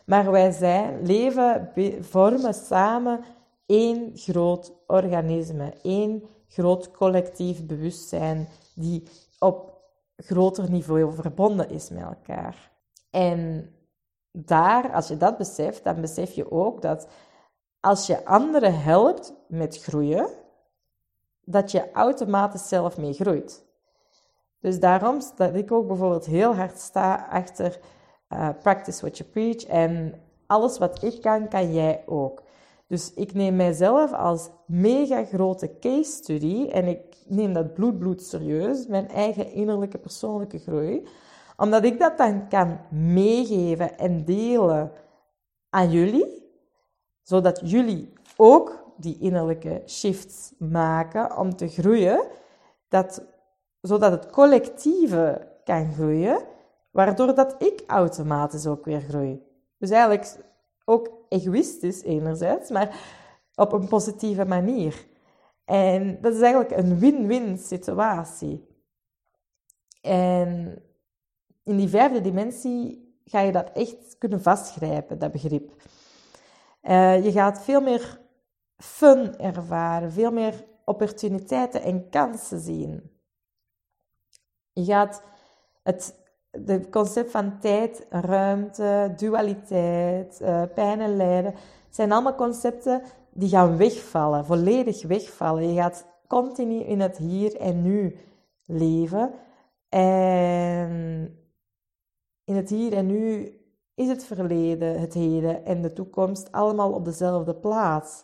Maar 0.05 0.31
wij 0.31 0.51
zijn, 0.51 1.05
leven, 1.05 1.71
vormen 1.99 2.53
samen 2.53 3.19
één 3.65 4.11
groot 4.15 4.73
organisme, 4.87 5.73
één 5.81 6.23
groot 6.47 6.91
collectief 6.91 7.65
bewustzijn 7.65 8.47
die 8.75 9.03
op 9.39 9.77
groter 10.17 10.69
niveau 10.71 11.13
verbonden 11.13 11.69
is 11.69 11.89
met 11.89 12.03
elkaar. 12.03 12.71
En 13.09 13.69
daar, 14.31 14.93
als 14.93 15.07
je 15.07 15.17
dat 15.17 15.37
beseft, 15.37 15.83
dan 15.83 16.01
besef 16.01 16.31
je 16.31 16.51
ook 16.51 16.81
dat 16.81 17.07
als 17.87 18.07
je 18.07 18.25
anderen 18.25 18.81
helpt 18.81 19.33
met 19.47 19.81
groeien, 19.81 20.29
dat 21.43 21.71
je 21.71 21.91
automatisch 21.91 22.67
zelf 22.67 22.97
mee 22.97 23.13
groeit. 23.13 23.65
Dus 24.59 24.79
daarom 24.79 25.19
dat 25.35 25.55
ik 25.55 25.71
ook 25.71 25.87
bijvoorbeeld 25.87 26.25
heel 26.25 26.55
hard 26.55 26.79
sta 26.79 27.27
achter 27.29 27.79
uh, 28.29 28.49
practice 28.61 29.01
what 29.01 29.17
you 29.17 29.29
preach 29.29 29.65
en 29.65 30.21
alles 30.47 30.77
wat 30.77 31.03
ik 31.03 31.21
kan, 31.21 31.47
kan 31.47 31.73
jij 31.73 32.03
ook. 32.05 32.43
Dus 32.87 33.13
ik 33.13 33.33
neem 33.33 33.55
mijzelf 33.55 34.13
als 34.13 34.49
mega 34.65 35.25
grote 35.25 35.79
case 35.79 36.11
study 36.11 36.67
en 36.71 36.87
ik 36.87 37.17
neem 37.25 37.53
dat 37.53 37.73
bloed, 37.73 37.99
bloed 37.99 38.23
serieus, 38.23 38.87
mijn 38.87 39.09
eigen 39.09 39.51
innerlijke 39.51 39.97
persoonlijke 39.97 40.59
groei, 40.59 41.07
omdat 41.57 41.83
ik 41.83 41.99
dat 41.99 42.17
dan 42.17 42.47
kan 42.47 42.79
meegeven 42.89 43.97
en 43.97 44.25
delen 44.25 44.91
aan 45.69 45.91
jullie 45.91 46.36
zodat 47.27 47.61
jullie 47.63 48.13
ook 48.37 48.93
die 48.97 49.17
innerlijke 49.19 49.81
shifts 49.85 50.53
maken 50.57 51.37
om 51.37 51.55
te 51.55 51.67
groeien, 51.67 52.27
dat, 52.87 53.25
zodat 53.81 54.11
het 54.11 54.31
collectieve 54.31 55.47
kan 55.63 55.93
groeien, 55.93 56.45
waardoor 56.91 57.35
dat 57.35 57.55
ik 57.63 57.83
automatisch 57.87 58.67
ook 58.67 58.85
weer 58.85 59.01
groei. 59.01 59.43
Dus 59.77 59.89
eigenlijk 59.89 60.37
ook 60.85 61.09
egoïstisch 61.29 62.01
enerzijds, 62.01 62.69
maar 62.69 62.99
op 63.55 63.71
een 63.71 63.87
positieve 63.87 64.45
manier. 64.45 65.05
En 65.65 66.21
dat 66.21 66.33
is 66.33 66.41
eigenlijk 66.41 66.77
een 66.77 66.99
win-win 66.99 67.57
situatie. 67.57 68.67
En 70.01 70.81
in 71.63 71.77
die 71.77 71.89
vijfde 71.89 72.21
dimensie 72.21 73.11
ga 73.25 73.39
je 73.39 73.51
dat 73.51 73.71
echt 73.73 74.17
kunnen 74.17 74.41
vastgrijpen, 74.41 75.19
dat 75.19 75.31
begrip. 75.31 75.71
Uh, 76.89 77.23
je 77.23 77.31
gaat 77.31 77.61
veel 77.61 77.81
meer 77.81 78.19
fun 78.77 79.37
ervaren, 79.37 80.11
veel 80.11 80.31
meer 80.31 80.65
opportuniteiten 80.85 81.81
en 81.81 82.09
kansen 82.09 82.59
zien. 82.59 83.11
Je 84.73 84.85
gaat 84.85 85.23
het 85.83 86.25
de 86.51 86.89
concept 86.89 87.31
van 87.31 87.59
tijd, 87.59 88.05
ruimte, 88.09 89.13
dualiteit, 89.15 90.39
uh, 90.41 90.63
pijn 90.73 91.01
en 91.01 91.15
lijden, 91.15 91.53
zijn 91.89 92.11
allemaal 92.11 92.35
concepten 92.35 93.01
die 93.33 93.49
gaan 93.49 93.77
wegvallen, 93.77 94.45
volledig 94.45 95.03
wegvallen. 95.03 95.73
Je 95.73 95.81
gaat 95.81 96.05
continu 96.27 96.79
in 96.79 96.99
het 96.99 97.17
hier 97.17 97.55
en 97.55 97.81
nu 97.81 98.17
leven. 98.65 99.33
En 99.89 101.37
in 102.43 102.55
het 102.55 102.69
hier 102.69 102.93
en 102.93 103.05
nu 103.05 103.56
is 103.97 104.07
het 104.07 104.23
verleden, 104.23 104.99
het 104.99 105.13
heden 105.13 105.65
en 105.65 105.81
de 105.81 105.93
toekomst 105.93 106.51
allemaal 106.51 106.91
op 106.91 107.05
dezelfde 107.05 107.55
plaats. 107.55 108.23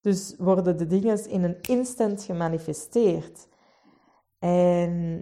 Dus 0.00 0.34
worden 0.38 0.78
de 0.78 0.86
dingen 0.86 1.28
in 1.28 1.44
een 1.44 1.60
instant 1.60 2.22
gemanifesteerd. 2.22 3.48
En 4.38 5.20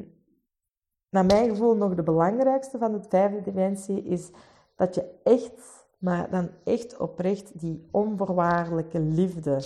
naar 1.08 1.24
mijn 1.24 1.48
gevoel 1.48 1.76
nog 1.76 1.94
de 1.94 2.02
belangrijkste 2.02 2.78
van 2.78 2.92
de 2.92 3.00
vijfde 3.08 3.42
dimensie 3.42 4.02
is 4.02 4.30
dat 4.76 4.94
je 4.94 5.20
echt, 5.22 5.86
maar 5.98 6.30
dan 6.30 6.50
echt 6.64 6.96
oprecht 6.96 7.60
die 7.60 7.88
onvoorwaardelijke 7.90 9.00
liefde 9.00 9.62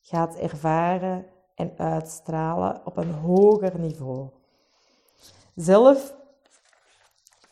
gaat 0.00 0.36
ervaren 0.36 1.26
en 1.54 1.72
uitstralen 1.76 2.80
op 2.84 2.96
een 2.96 3.12
hoger 3.12 3.78
niveau. 3.78 4.28
Zelf 5.54 6.22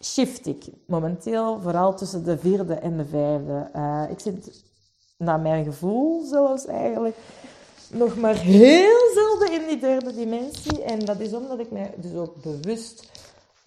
shift 0.04 0.46
ik 0.46 0.64
momenteel 0.86 1.60
vooral 1.60 1.94
tussen 1.94 2.24
de 2.24 2.38
vierde 2.38 2.74
en 2.74 2.96
de 2.96 3.04
vijfde. 3.04 3.70
Uh, 3.76 4.04
ik 4.10 4.20
zit, 4.20 4.64
naar 5.18 5.40
mijn 5.40 5.64
gevoel 5.64 6.24
zelfs 6.24 6.66
eigenlijk, 6.66 7.16
nog 7.90 8.16
maar 8.16 8.34
heel 8.34 9.12
zelden 9.14 9.52
in 9.52 9.68
die 9.68 9.78
derde 9.78 10.14
dimensie. 10.14 10.82
En 10.82 10.98
dat 10.98 11.20
is 11.20 11.32
omdat 11.32 11.58
ik 11.58 11.70
mij 11.70 11.94
dus 11.96 12.14
ook 12.14 12.42
bewust 12.42 13.10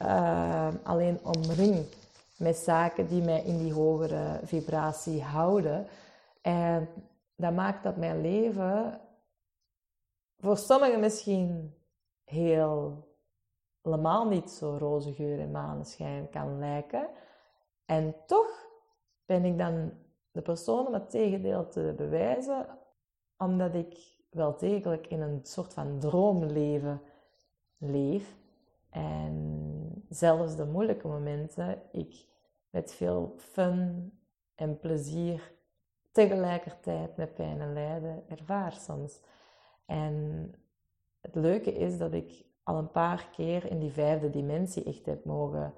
uh, 0.02 0.68
alleen 0.84 1.20
omring 1.24 1.86
met 2.38 2.58
zaken 2.58 3.08
die 3.08 3.22
mij 3.22 3.44
in 3.44 3.58
die 3.58 3.74
hogere 3.74 4.40
vibratie 4.44 5.22
houden. 5.22 5.88
En 6.42 6.90
dat 7.36 7.54
maakt 7.54 7.84
dat 7.84 7.98
mijn 7.98 8.22
leven 8.22 9.02
voor 10.38 10.58
sommigen 10.58 11.00
misschien 11.00 11.74
heel 12.24 13.05
helemaal 13.86 14.28
niet 14.28 14.50
zo 14.50 14.78
roze 14.78 15.14
geur 15.14 15.40
en 15.40 15.52
maneschijn 15.52 16.30
kan 16.30 16.60
lijken. 16.60 17.10
En 17.86 18.16
toch 18.26 18.68
ben 19.26 19.46
ik 19.46 19.58
dan 19.58 19.92
de 20.32 20.42
persoon 20.42 20.88
om 20.88 20.94
het 20.94 21.10
tegendeel 21.10 21.68
te 21.68 21.94
bewijzen, 21.98 22.68
omdat 23.38 23.76
ik 23.76 23.98
wel 24.30 24.58
degelijk 24.58 25.08
in 25.08 25.22
een 25.22 25.40
soort 25.44 25.74
van 25.74 26.00
droomleven 26.00 27.02
leef. 27.78 28.38
En 28.90 30.06
zelfs 30.10 30.56
de 30.56 30.66
moeilijke 30.66 31.08
momenten 31.08 31.82
ik 31.92 32.28
met 32.70 32.94
veel 32.94 33.34
fun 33.38 34.12
en 34.56 34.80
plezier 34.80 35.54
tegelijkertijd 36.12 37.18
met 37.18 37.34
pijn 37.34 37.62
en 37.62 37.74
lijden 37.74 38.24
ervaar 38.28 38.74
soms. 38.74 39.20
En 39.86 40.54
het 41.22 41.36
leuke 41.36 41.74
is 41.74 41.98
dat 41.98 42.14
ik 42.14 42.46
al 42.66 42.78
een 42.78 42.92
paar 42.92 43.30
keer 43.36 43.72
in 43.72 43.80
die 43.80 43.92
vijfde 43.92 44.30
dimensie 44.30 44.84
echt 44.84 45.06
heb 45.06 45.26
mogen 45.26 45.74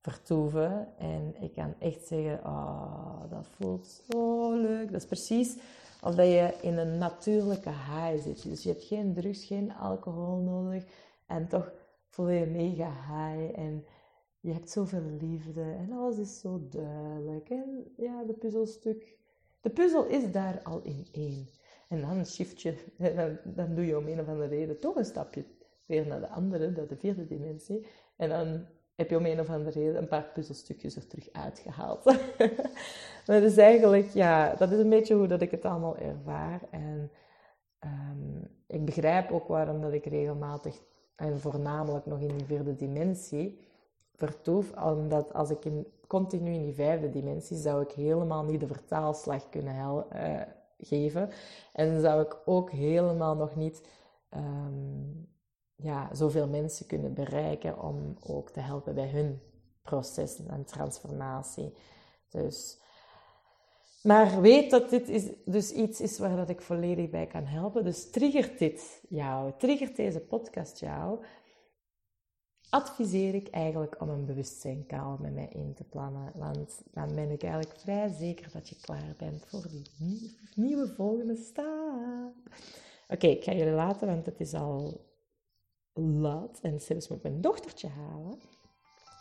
vertoeven. 0.00 0.88
En 0.98 1.34
ik 1.40 1.54
kan 1.54 1.74
echt 1.78 2.06
zeggen, 2.06 2.40
oh, 2.44 3.30
dat 3.30 3.46
voelt 3.46 3.86
zo 3.86 4.52
leuk. 4.52 4.92
Dat 4.92 5.00
is 5.00 5.06
precies 5.06 5.58
of 6.02 6.14
dat 6.14 6.26
je 6.26 6.54
in 6.62 6.78
een 6.78 6.98
natuurlijke 6.98 7.70
high 7.70 8.22
zit. 8.22 8.42
Dus 8.42 8.62
je 8.62 8.68
hebt 8.68 8.84
geen 8.84 9.14
drugs, 9.14 9.44
geen 9.44 9.72
alcohol 9.72 10.36
nodig. 10.36 10.84
En 11.26 11.48
toch 11.48 11.72
voel 12.08 12.28
je 12.28 12.46
mega 12.46 12.90
high. 12.90 13.58
En 13.58 13.84
je 14.40 14.52
hebt 14.52 14.70
zoveel 14.70 15.10
liefde. 15.20 15.62
En 15.62 15.92
alles 15.92 16.18
is 16.18 16.40
zo 16.40 16.66
duidelijk. 16.70 17.48
En 17.50 17.92
ja, 17.96 18.24
de 18.24 18.32
puzzelstuk... 18.32 19.14
De 19.60 19.70
puzzel 19.70 20.06
is 20.06 20.32
daar 20.32 20.60
al 20.62 20.80
in 20.82 21.06
één. 21.12 21.48
En 21.88 22.00
dan 22.00 22.26
shift 22.26 22.62
je, 22.62 22.74
dan, 23.16 23.38
dan 23.54 23.74
doe 23.74 23.86
je 23.86 23.98
om 23.98 24.06
een 24.06 24.20
of 24.20 24.28
andere 24.28 24.48
reden 24.48 24.80
toch 24.80 24.96
een 24.96 25.04
stapje 25.04 25.44
weer 25.86 26.06
naar 26.06 26.20
de 26.20 26.28
andere, 26.28 26.70
naar 26.70 26.86
de 26.86 26.96
vierde 26.96 27.26
dimensie. 27.26 27.86
En 28.16 28.28
dan 28.28 28.66
heb 28.96 29.10
je 29.10 29.16
om 29.16 29.26
een 29.26 29.40
of 29.40 29.50
andere 29.50 29.80
reden 29.80 29.96
een 29.96 30.08
paar 30.08 30.30
puzzelstukjes 30.34 30.96
er 30.96 31.06
terug 31.06 31.28
uitgehaald. 31.32 32.04
maar 33.26 33.40
dus 33.40 33.56
eigenlijk, 33.56 34.08
ja, 34.08 34.54
dat 34.54 34.70
is 34.70 34.78
een 34.78 34.88
beetje 34.88 35.14
hoe 35.14 35.26
dat 35.26 35.40
ik 35.40 35.50
het 35.50 35.64
allemaal 35.64 35.96
ervaar. 35.96 36.60
En 36.70 37.10
um, 37.84 38.48
ik 38.66 38.84
begrijp 38.84 39.30
ook 39.30 39.48
waarom 39.48 39.80
dat 39.80 39.92
ik 39.92 40.04
regelmatig, 40.04 40.82
en 41.16 41.40
voornamelijk 41.40 42.06
nog 42.06 42.20
in 42.20 42.36
die 42.36 42.46
vierde 42.46 42.74
dimensie, 42.74 43.60
vertoef. 44.14 44.72
Omdat 44.82 45.34
als 45.34 45.50
ik 45.50 45.64
in, 45.64 45.86
continu 46.06 46.52
in 46.52 46.62
die 46.62 46.74
vijfde 46.74 47.10
dimensie, 47.10 47.56
zou 47.56 47.82
ik 47.82 47.90
helemaal 47.90 48.44
niet 48.44 48.60
de 48.60 48.66
vertaalslag 48.66 49.48
kunnen 49.48 49.74
hel, 49.74 50.06
uh, 50.14 50.40
geven. 50.78 51.30
En 51.72 52.00
zou 52.00 52.22
ik 52.22 52.36
ook 52.44 52.70
helemaal 52.70 53.36
nog 53.36 53.56
niet... 53.56 53.88
Um, 54.34 55.34
ja, 55.76 56.14
zoveel 56.14 56.48
mensen 56.48 56.86
kunnen 56.86 57.14
bereiken 57.14 57.82
om 57.82 58.16
ook 58.20 58.50
te 58.50 58.60
helpen 58.60 58.94
bij 58.94 59.08
hun 59.08 59.40
proces 59.82 60.46
en 60.46 60.64
transformatie. 60.64 61.72
Dus, 62.30 62.78
maar 64.02 64.40
weet 64.40 64.70
dat 64.70 64.90
dit 64.90 65.08
is 65.08 65.24
dus 65.44 65.72
iets 65.72 66.00
is 66.00 66.18
waar 66.18 66.36
dat 66.36 66.48
ik 66.48 66.60
volledig 66.60 67.10
bij 67.10 67.26
kan 67.26 67.44
helpen. 67.44 67.84
Dus 67.84 68.10
triggert 68.10 68.58
dit 68.58 69.02
jou, 69.08 69.52
triggert 69.58 69.96
deze 69.96 70.20
podcast 70.20 70.80
jou, 70.80 71.24
adviseer 72.68 73.34
ik 73.34 73.48
eigenlijk 73.48 74.00
om 74.00 74.08
een 74.08 74.26
bewustzijnkaal 74.26 75.16
met 75.20 75.34
mij 75.34 75.48
in 75.52 75.74
te 75.74 75.84
plannen. 75.84 76.32
Want 76.34 76.82
dan 76.92 77.14
ben 77.14 77.30
ik 77.30 77.42
eigenlijk 77.42 77.78
vrij 77.78 78.08
zeker 78.08 78.50
dat 78.52 78.68
je 78.68 78.76
klaar 78.80 79.14
bent 79.16 79.44
voor 79.46 79.66
die 79.68 80.36
nieuwe 80.54 80.88
volgende 80.88 81.36
stap. 81.36 82.34
Oké, 83.08 83.26
ik 83.26 83.44
ga 83.44 83.52
jullie 83.52 83.72
laten, 83.72 84.06
want 84.06 84.26
het 84.26 84.40
is 84.40 84.54
al 84.54 85.04
laat 85.96 86.58
en 86.62 86.80
zelfs 86.80 87.08
moet 87.08 87.22
mijn 87.22 87.40
dochtertje 87.40 87.88
halen. 87.88 88.38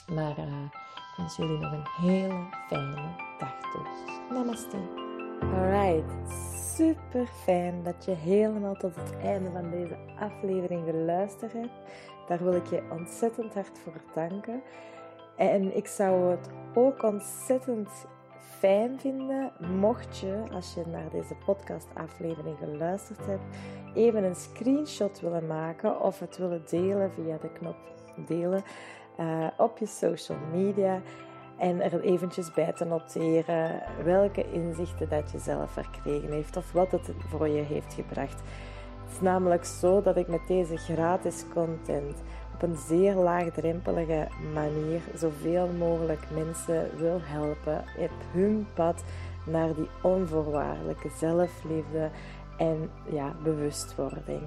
Maar 0.07 0.37
uh, 0.37 0.63
ik 0.95 1.13
wens 1.17 1.35
jullie 1.35 1.57
nog 1.57 1.71
een 1.71 1.87
hele 2.01 2.47
fijne 2.67 3.15
dag 3.37 3.61
toe. 3.71 3.85
Namaste. 4.29 4.77
Alright, 5.39 6.31
super 6.75 7.27
fijn 7.27 7.83
dat 7.83 8.05
je 8.05 8.11
helemaal 8.11 8.75
tot 8.75 8.95
het 8.95 9.17
einde 9.17 9.51
van 9.51 9.69
deze 9.69 9.97
aflevering 10.19 10.85
geluisterd 10.85 11.53
hebt. 11.53 11.73
Daar 12.27 12.43
wil 12.43 12.53
ik 12.53 12.67
je 12.67 12.87
ontzettend 12.91 13.53
hard 13.53 13.79
voor 13.79 14.01
danken. 14.13 14.61
En 15.35 15.75
ik 15.75 15.87
zou 15.87 16.31
het 16.31 16.49
ook 16.73 17.03
ontzettend 17.03 17.89
fijn 18.65 18.99
vinden 18.99 19.51
mocht 19.79 20.17
je, 20.17 20.43
als 20.53 20.73
je 20.73 20.83
naar 20.91 21.09
deze 21.11 21.35
podcastaflevering 21.45 22.57
geluisterd 22.57 23.25
hebt, 23.25 23.43
even 23.93 24.23
een 24.23 24.35
screenshot 24.35 25.19
willen 25.19 25.47
maken 25.47 26.01
of 26.01 26.19
het 26.19 26.37
willen 26.37 26.63
delen 26.69 27.11
via 27.11 27.37
de 27.37 27.49
knop 27.49 27.75
delen 28.27 28.63
uh, 29.19 29.47
op 29.57 29.77
je 29.77 29.85
social 29.85 30.37
media 30.51 31.01
en 31.57 31.81
er 31.81 32.01
eventjes 32.01 32.53
bij 32.53 32.73
te 32.73 32.85
noteren 32.85 33.81
welke 34.03 34.51
inzichten 34.51 35.09
dat 35.09 35.31
je 35.31 35.39
zelf 35.39 35.71
verkregen 35.71 36.31
heeft 36.31 36.57
of 36.57 36.71
wat 36.71 36.91
het 36.91 37.11
voor 37.29 37.47
je 37.47 37.61
heeft 37.61 37.93
gebracht. 37.93 38.41
Het 39.03 39.13
is 39.13 39.21
namelijk 39.21 39.65
zo 39.65 40.01
dat 40.01 40.17
ik 40.17 40.27
met 40.27 40.47
deze 40.47 40.77
gratis 40.77 41.45
content 41.53 42.23
op 42.55 42.61
een 42.61 42.75
zeer 42.75 43.15
laagdrempelige 43.15 44.27
manier 44.53 45.01
zoveel 45.15 45.67
mogelijk 45.67 46.21
mensen 46.33 46.89
wil 46.97 47.19
helpen 47.21 47.83
op 47.97 48.11
hun 48.31 48.67
pad 48.73 49.03
naar 49.45 49.73
die 49.75 49.89
onvoorwaardelijke 50.01 51.09
zelfliefde 51.17 52.09
en 52.57 52.89
ja, 53.11 53.35
bewustwording. 53.43 54.41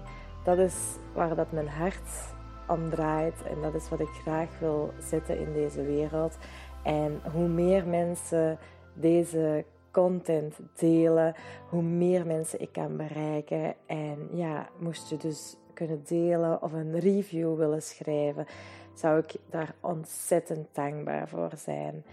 Dat 0.44 0.58
is 0.58 0.74
waar 1.14 1.34
dat 1.34 1.52
mijn 1.52 1.68
hart 1.68 2.34
om 2.68 2.90
draait 2.90 3.42
en 3.42 3.62
dat 3.62 3.74
is 3.74 3.88
wat 3.88 4.00
ik 4.00 4.20
graag 4.22 4.48
wil 4.60 4.92
zetten 5.00 5.38
in 5.38 5.52
deze 5.52 5.82
wereld. 5.82 6.36
En 6.82 7.20
hoe 7.32 7.48
meer 7.48 7.86
mensen 7.86 8.58
deze 8.94 9.64
content 9.90 10.54
delen, 10.74 11.34
hoe 11.68 11.82
meer 11.82 12.26
mensen 12.26 12.60
ik 12.60 12.72
kan 12.72 12.96
bereiken. 12.96 13.74
En 13.86 14.28
ja, 14.32 14.68
moest 14.78 15.10
je 15.10 15.16
dus 15.16 15.56
kunnen 15.78 16.04
delen 16.04 16.62
of 16.62 16.72
een 16.72 16.98
review 16.98 17.56
willen 17.56 17.82
schrijven, 17.82 18.46
zou 18.94 19.18
ik 19.18 19.34
daar 19.50 19.74
ontzettend 19.80 20.74
dankbaar 20.74 21.28
voor 21.28 21.52
zijn. 21.56 22.04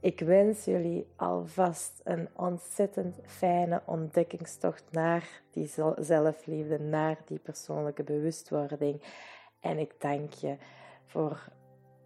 Ik 0.00 0.20
wens 0.20 0.64
jullie 0.64 1.06
alvast 1.16 2.00
een 2.04 2.28
ontzettend 2.32 3.18
fijne 3.24 3.82
ontdekkingstocht 3.84 4.84
naar 4.90 5.42
die 5.50 5.70
zelfliefde, 5.98 6.78
naar 6.78 7.18
die 7.26 7.38
persoonlijke 7.38 8.02
bewustwording. 8.02 9.02
En 9.60 9.78
ik 9.78 9.94
dank 9.98 10.32
je 10.32 10.56
voor 11.04 11.48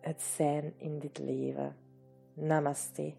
het 0.00 0.22
zijn 0.22 0.74
in 0.76 0.98
dit 0.98 1.18
leven. 1.18 1.76
Namaste. 2.34 3.12